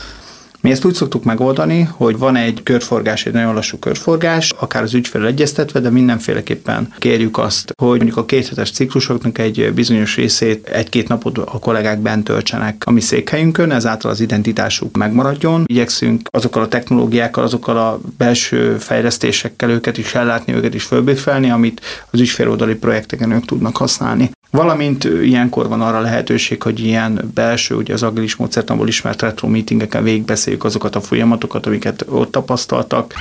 Mi 0.65 0.71
ezt 0.71 0.85
úgy 0.85 0.93
szoktuk 0.93 1.23
megoldani, 1.23 1.81
hogy 1.81 2.17
van 2.17 2.35
egy 2.35 2.63
körforgás, 2.63 3.25
egy 3.25 3.33
nagyon 3.33 3.53
lassú 3.53 3.77
körforgás, 3.77 4.51
akár 4.59 4.83
az 4.83 4.93
ügyfél 4.93 5.25
egyeztetve, 5.25 5.79
de 5.79 5.89
mindenféleképpen 5.89 6.93
kérjük 6.97 7.37
azt, 7.37 7.73
hogy 7.77 7.97
mondjuk 7.97 8.17
a 8.17 8.25
kéthetes 8.25 8.71
ciklusoknak 8.71 9.37
egy 9.37 9.71
bizonyos 9.73 10.15
részét 10.15 10.67
egy-két 10.67 11.07
napot 11.07 11.37
a 11.37 11.59
kollégák 11.59 11.99
bent 11.99 12.23
töltsenek 12.23 12.83
a 12.85 12.91
mi 12.91 12.99
székhelyünkön, 12.99 13.71
ezáltal 13.71 14.11
az 14.11 14.19
identitásuk 14.19 14.97
megmaradjon. 14.97 15.63
Igyekszünk 15.65 16.27
azokkal 16.31 16.63
a 16.63 16.67
technológiákkal, 16.67 17.43
azokkal 17.43 17.77
a 17.77 17.99
belső 18.17 18.77
fejlesztésekkel 18.77 19.69
őket 19.69 19.97
is 19.97 20.15
ellátni, 20.15 20.53
őket 20.53 20.73
is 20.73 20.83
fölbéfelni, 20.83 21.49
amit 21.49 21.81
az 22.11 22.19
ügyféloldali 22.19 22.75
projekteken 22.75 23.31
ők 23.31 23.45
tudnak 23.45 23.77
használni. 23.77 24.29
Valamint 24.55 25.03
ilyenkor 25.03 25.67
van 25.67 25.81
arra 25.81 25.99
lehetőség, 25.99 26.61
hogy 26.61 26.79
ilyen 26.79 27.31
belső, 27.33 27.75
ugye 27.75 27.93
az 27.93 28.03
agilis 28.03 28.35
módszertanból 28.35 28.87
ismert 28.87 29.21
retro 29.21 29.47
meetingeken 29.47 30.03
végigbeszéljük 30.03 30.63
azokat 30.63 30.95
a 30.95 31.01
folyamatokat, 31.01 31.65
amiket 31.65 32.05
ott 32.09 32.31
tapasztaltak. 32.31 33.13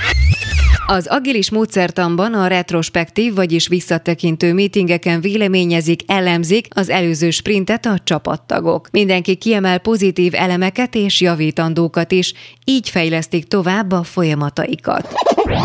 Az 0.87 1.07
agilis 1.07 1.51
módszertanban 1.51 2.33
a 2.33 2.47
retrospektív, 2.47 3.33
vagyis 3.33 3.67
visszatekintő 3.67 4.53
meetingeken 4.53 5.21
véleményezik, 5.21 6.01
elemzik 6.07 6.67
az 6.69 6.89
előző 6.89 7.29
sprintet 7.29 7.85
a 7.85 7.99
csapattagok. 8.03 8.87
Mindenki 8.91 9.35
kiemel 9.35 9.77
pozitív 9.77 10.33
elemeket 10.35 10.95
és 10.95 11.21
javítandókat 11.21 12.11
is, 12.11 12.33
így 12.65 12.89
fejlesztik 12.89 13.47
tovább 13.47 13.91
a 13.91 14.03
folyamataikat. 14.03 15.13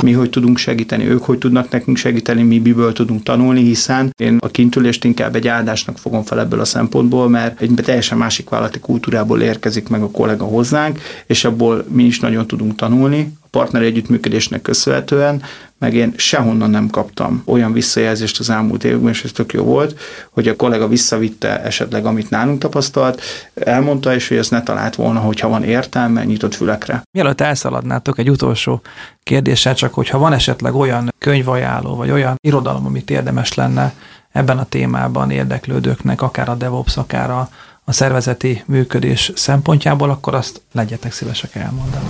Mi 0.02 0.12
hogy 0.12 0.30
tudunk 0.30 0.58
segíteni, 0.58 1.08
ők 1.08 1.22
hogy 1.22 1.38
tudnak 1.38 1.70
nekünk 1.70 1.96
segíteni, 1.96 2.42
mi 2.42 2.58
miből 2.58 2.92
tudunk 2.92 3.22
tanulni, 3.22 3.62
hiszen 3.62 4.10
én 4.16 4.36
a 4.40 4.48
kintülést 4.48 5.04
inkább 5.04 5.34
egy 5.34 5.48
áldásnak 5.48 5.98
fogom 5.98 6.22
fel 6.22 6.40
ebből 6.40 6.60
a 6.60 6.64
szempontból, 6.64 7.28
mert 7.28 7.60
egy 7.60 7.72
teljesen 7.74 8.18
másik 8.18 8.48
vállalati 8.48 8.78
kultúrából 8.78 9.40
érkezik 9.40 9.88
meg 9.88 10.02
a 10.02 10.10
kollega 10.10 10.44
hozzánk, 10.44 10.98
és 11.26 11.44
abból 11.44 11.84
mi 11.88 12.04
is 12.04 12.20
nagyon 12.20 12.46
tudunk 12.46 12.74
tanulni, 12.74 13.32
partner 13.50 13.82
együttműködésnek 13.82 14.62
köszönhetően, 14.62 15.42
meg 15.78 15.94
én 15.94 16.12
sehonnan 16.16 16.70
nem 16.70 16.88
kaptam 16.88 17.42
olyan 17.46 17.72
visszajelzést 17.72 18.38
az 18.38 18.50
elmúlt 18.50 18.84
években, 18.84 19.10
és 19.10 19.24
ez 19.24 19.32
tök 19.32 19.52
jó 19.52 19.64
volt, 19.64 20.00
hogy 20.30 20.48
a 20.48 20.56
kollega 20.56 20.88
visszavitte 20.88 21.62
esetleg, 21.62 22.06
amit 22.06 22.30
nálunk 22.30 22.58
tapasztalt, 22.58 23.22
elmondta, 23.54 24.14
és 24.14 24.28
hogy 24.28 24.36
ezt 24.36 24.50
ne 24.50 24.62
talált 24.62 24.94
volna, 24.94 25.20
hogyha 25.20 25.48
van 25.48 25.64
értelme, 25.64 26.24
nyitott 26.24 26.54
fülekre. 26.54 27.02
Mielőtt 27.10 27.40
elszaladnátok 27.40 28.18
egy 28.18 28.30
utolsó 28.30 28.80
kérdéssel, 29.22 29.74
csak 29.74 29.94
hogyha 29.94 30.18
van 30.18 30.32
esetleg 30.32 30.74
olyan 30.74 31.14
könyvajánló, 31.18 31.94
vagy 31.94 32.10
olyan 32.10 32.36
irodalom, 32.40 32.86
amit 32.86 33.10
érdemes 33.10 33.54
lenne 33.54 33.94
ebben 34.32 34.58
a 34.58 34.64
témában 34.64 35.30
érdeklődőknek, 35.30 36.22
akár 36.22 36.48
a 36.48 36.54
DevOps, 36.54 36.96
akár 36.96 37.30
a, 37.30 37.48
a 37.84 37.92
szervezeti 37.92 38.62
működés 38.66 39.32
szempontjából, 39.34 40.10
akkor 40.10 40.34
azt 40.34 40.62
legyetek 40.72 41.12
szívesek 41.12 41.54
elmondani. 41.54 42.06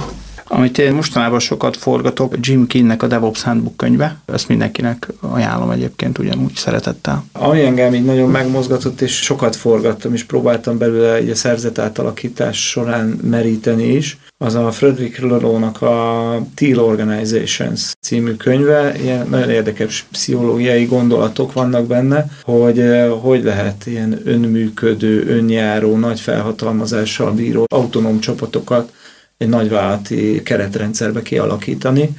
Amit 0.53 0.79
én 0.79 0.95
mostanában 0.95 1.39
sokat 1.39 1.77
forgatok, 1.77 2.35
Jim 2.41 2.67
Kinnek 2.67 3.03
a 3.03 3.07
DevOps 3.07 3.43
Handbook 3.43 3.77
könyve, 3.77 4.17
ezt 4.27 4.49
mindenkinek 4.49 5.09
ajánlom 5.21 5.71
egyébként 5.71 6.19
ugyanúgy 6.19 6.55
szeretettel. 6.55 7.25
Ami 7.33 7.61
engem 7.61 7.95
így 7.95 8.05
nagyon 8.05 8.31
megmozgatott, 8.31 9.01
és 9.01 9.23
sokat 9.23 9.57
forgattam, 9.57 10.15
és 10.15 10.25
próbáltam 10.25 10.79
belőle 10.79 11.15
egy 11.15 11.31
a 11.31 11.35
szerzet 11.35 11.79
átalakítás 11.79 12.69
során 12.69 13.19
meríteni 13.23 13.87
is, 13.87 14.19
az 14.39 14.55
a 14.55 14.71
Frederick 14.71 15.19
Lelónak 15.19 15.83
a 15.83 16.43
Teal 16.55 16.79
Organizations 16.85 17.95
című 18.01 18.35
könyve. 18.35 18.95
Ilyen 19.03 19.27
nagyon 19.29 19.51
érdekes 19.51 20.07
pszichológiai 20.11 20.85
gondolatok 20.85 21.53
vannak 21.53 21.87
benne, 21.87 22.27
hogy 22.43 22.79
eh, 22.79 23.11
hogy 23.21 23.43
lehet 23.45 23.87
ilyen 23.87 24.21
önműködő, 24.25 25.27
önjáró, 25.27 25.97
nagy 25.97 26.21
felhatalmazással 26.21 27.33
bíró 27.33 27.65
autonóm 27.73 28.21
csapatokat 28.21 28.93
egy 29.41 29.49
nagyvállalati 29.49 30.43
keretrendszerbe 30.43 31.23
kialakítani, 31.23 32.17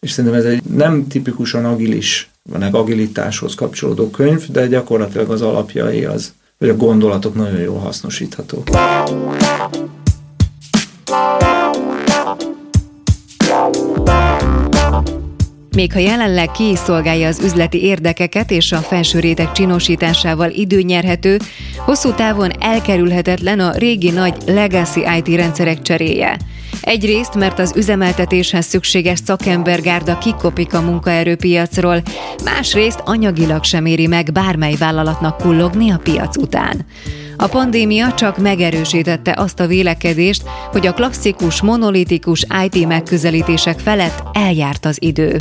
és 0.00 0.10
szerintem 0.10 0.40
ez 0.40 0.44
egy 0.44 0.62
nem 0.62 1.06
tipikusan 1.08 1.64
agilis, 1.64 2.30
van 2.50 2.62
egy 2.62 2.74
agilitáshoz 2.74 3.54
kapcsolódó 3.54 4.10
könyv, 4.10 4.50
de 4.50 4.66
gyakorlatilag 4.66 5.30
az 5.30 5.42
alapjai 5.42 6.04
az, 6.04 6.32
hogy 6.58 6.68
a 6.68 6.76
gondolatok 6.76 7.34
nagyon 7.34 7.60
jól 7.60 7.78
hasznosíthatók. 7.78 8.68
Még 15.76 15.92
ha 15.92 15.98
jelenleg 15.98 16.50
ki 16.50 16.70
is 16.70 16.78
szolgálja 16.78 17.28
az 17.28 17.40
üzleti 17.44 17.82
érdekeket 17.82 18.50
és 18.50 18.72
a 18.72 18.78
felső 18.78 19.20
réteg 19.20 19.52
csinosításával 19.52 20.50
idő 20.50 20.80
nyerhető, 20.80 21.38
hosszú 21.76 22.12
távon 22.12 22.50
elkerülhetetlen 22.60 23.60
a 23.60 23.72
régi 23.72 24.10
nagy 24.10 24.34
legacy 24.46 25.04
IT 25.18 25.36
rendszerek 25.36 25.82
cseréje. 25.82 26.36
Egyrészt, 26.80 27.34
mert 27.34 27.58
az 27.58 27.72
üzemeltetéshez 27.76 28.66
szükséges 28.66 29.18
szakembergárda 29.24 30.18
kikopik 30.18 30.74
a 30.74 30.80
munkaerőpiacról, 30.80 32.02
másrészt 32.44 33.02
anyagilag 33.04 33.64
sem 33.64 33.86
éri 33.86 34.06
meg 34.06 34.32
bármely 34.32 34.74
vállalatnak 34.74 35.36
kullogni 35.36 35.90
a 35.90 36.00
piac 36.02 36.36
után. 36.36 36.86
A 37.36 37.46
pandémia 37.46 38.12
csak 38.12 38.38
megerősítette 38.38 39.34
azt 39.36 39.60
a 39.60 39.66
vélekedést, 39.66 40.42
hogy 40.72 40.86
a 40.86 40.92
klasszikus, 40.92 41.62
monolitikus 41.62 42.46
IT 42.64 42.86
megközelítések 42.86 43.78
felett 43.78 44.22
eljárt 44.32 44.84
az 44.84 44.96
idő. 45.00 45.40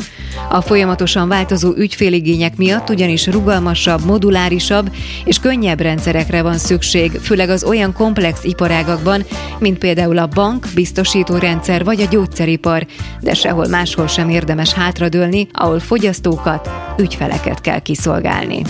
A 0.49 0.61
folyamatosan 0.61 1.27
változó 1.27 1.73
ügyféligények 1.75 2.55
miatt 2.57 2.89
ugyanis 2.89 3.27
rugalmasabb, 3.27 4.05
modulárisabb 4.05 4.91
és 5.25 5.39
könnyebb 5.39 5.79
rendszerekre 5.79 6.41
van 6.41 6.57
szükség, 6.57 7.11
főleg 7.11 7.49
az 7.49 7.63
olyan 7.63 7.93
komplex 7.93 8.43
iparágakban, 8.43 9.25
mint 9.59 9.77
például 9.77 10.17
a 10.17 10.27
bank, 10.27 10.67
biztosítórendszer 10.75 11.83
vagy 11.83 12.01
a 12.01 12.07
gyógyszeripar, 12.09 12.85
de 13.21 13.33
sehol 13.33 13.67
máshol 13.67 14.07
sem 14.07 14.29
érdemes 14.29 14.73
hátradőlni, 14.73 15.47
ahol 15.51 15.79
fogyasztókat, 15.79 16.69
ügyfeleket 16.97 17.61
kell 17.61 17.79
kiszolgálni. 17.79 18.61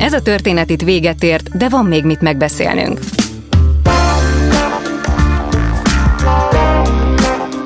Ez 0.00 0.12
a 0.12 0.20
történet 0.20 0.70
itt 0.70 0.82
véget 0.82 1.22
ért, 1.22 1.56
de 1.56 1.68
van 1.68 1.84
még 1.84 2.04
mit 2.04 2.20
megbeszélnünk. 2.20 2.98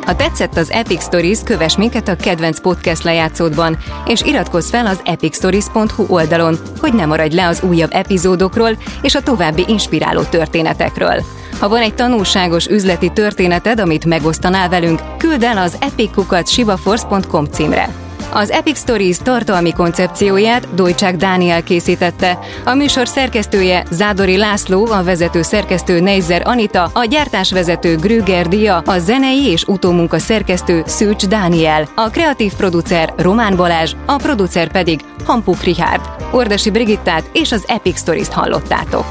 Ha 0.07 0.17
tetszett 0.17 0.57
az 0.57 0.71
Epic 0.71 1.03
Stories, 1.03 1.39
kövess 1.45 1.77
minket 1.77 2.09
a 2.09 2.17
kedvenc 2.17 2.61
podcast 2.61 3.03
lejátszódban, 3.03 3.79
és 4.07 4.23
iratkozz 4.23 4.71
fel 4.71 4.87
az 4.87 5.01
epicstories.hu 5.05 6.05
oldalon, 6.09 6.59
hogy 6.81 6.95
ne 6.95 7.07
maradj 7.07 7.35
le 7.35 7.47
az 7.47 7.63
újabb 7.63 7.91
epizódokról 7.93 8.79
és 9.03 9.15
a 9.15 9.23
további 9.23 9.65
inspiráló 9.67 10.23
történetekről. 10.23 11.25
Ha 11.61 11.69
van 11.69 11.81
egy 11.81 11.95
tanulságos 11.95 12.67
üzleti 12.67 13.13
történeted, 13.13 13.81
amit 13.81 14.05
megosztanál 14.05 14.69
velünk, 14.69 15.01
küld 15.19 15.43
el 15.43 15.59
az 15.59 15.77
epickukat.sivaforce.com 15.81 17.45
címre. 17.45 18.04
Az 18.37 18.51
Epic 18.51 18.79
Stories 18.79 19.19
tartalmi 19.19 19.73
koncepcióját 19.73 20.75
Dojcsák 20.75 21.17
Dániel 21.17 21.63
készítette. 21.63 22.39
A 22.65 22.75
műsor 22.75 23.09
szerkesztője 23.09 23.85
Zádori 23.91 24.37
László, 24.37 24.87
a 24.87 25.03
vezető 25.03 25.43
szerkesztő 25.43 26.01
Neizer 26.01 26.43
Anita, 26.45 26.91
a 26.93 27.05
gyártásvezető 27.05 27.97
Grüger 27.97 28.49
Dia, 28.49 28.79
a 28.79 28.99
zenei 28.99 29.47
és 29.47 29.65
utómunka 29.65 30.19
szerkesztő 30.19 30.83
Szűcs 30.87 31.27
Dániel, 31.27 31.89
a 31.95 32.09
kreatív 32.09 32.53
producer 32.53 33.15
Román 33.17 33.57
Balázs, 33.57 33.95
a 34.07 34.17
producer 34.17 34.71
pedig 34.71 35.01
Hampuk 35.25 35.63
Richard. 35.63 36.01
Ordasi 36.33 36.71
Brigittát 36.71 37.31
és 37.33 37.53
az 37.53 37.65
Epic 37.67 37.99
Stories-t 37.99 38.33
hallottátok. 38.33 39.05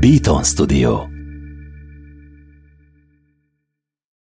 Beaton 0.00 0.42
Studio 0.44 1.15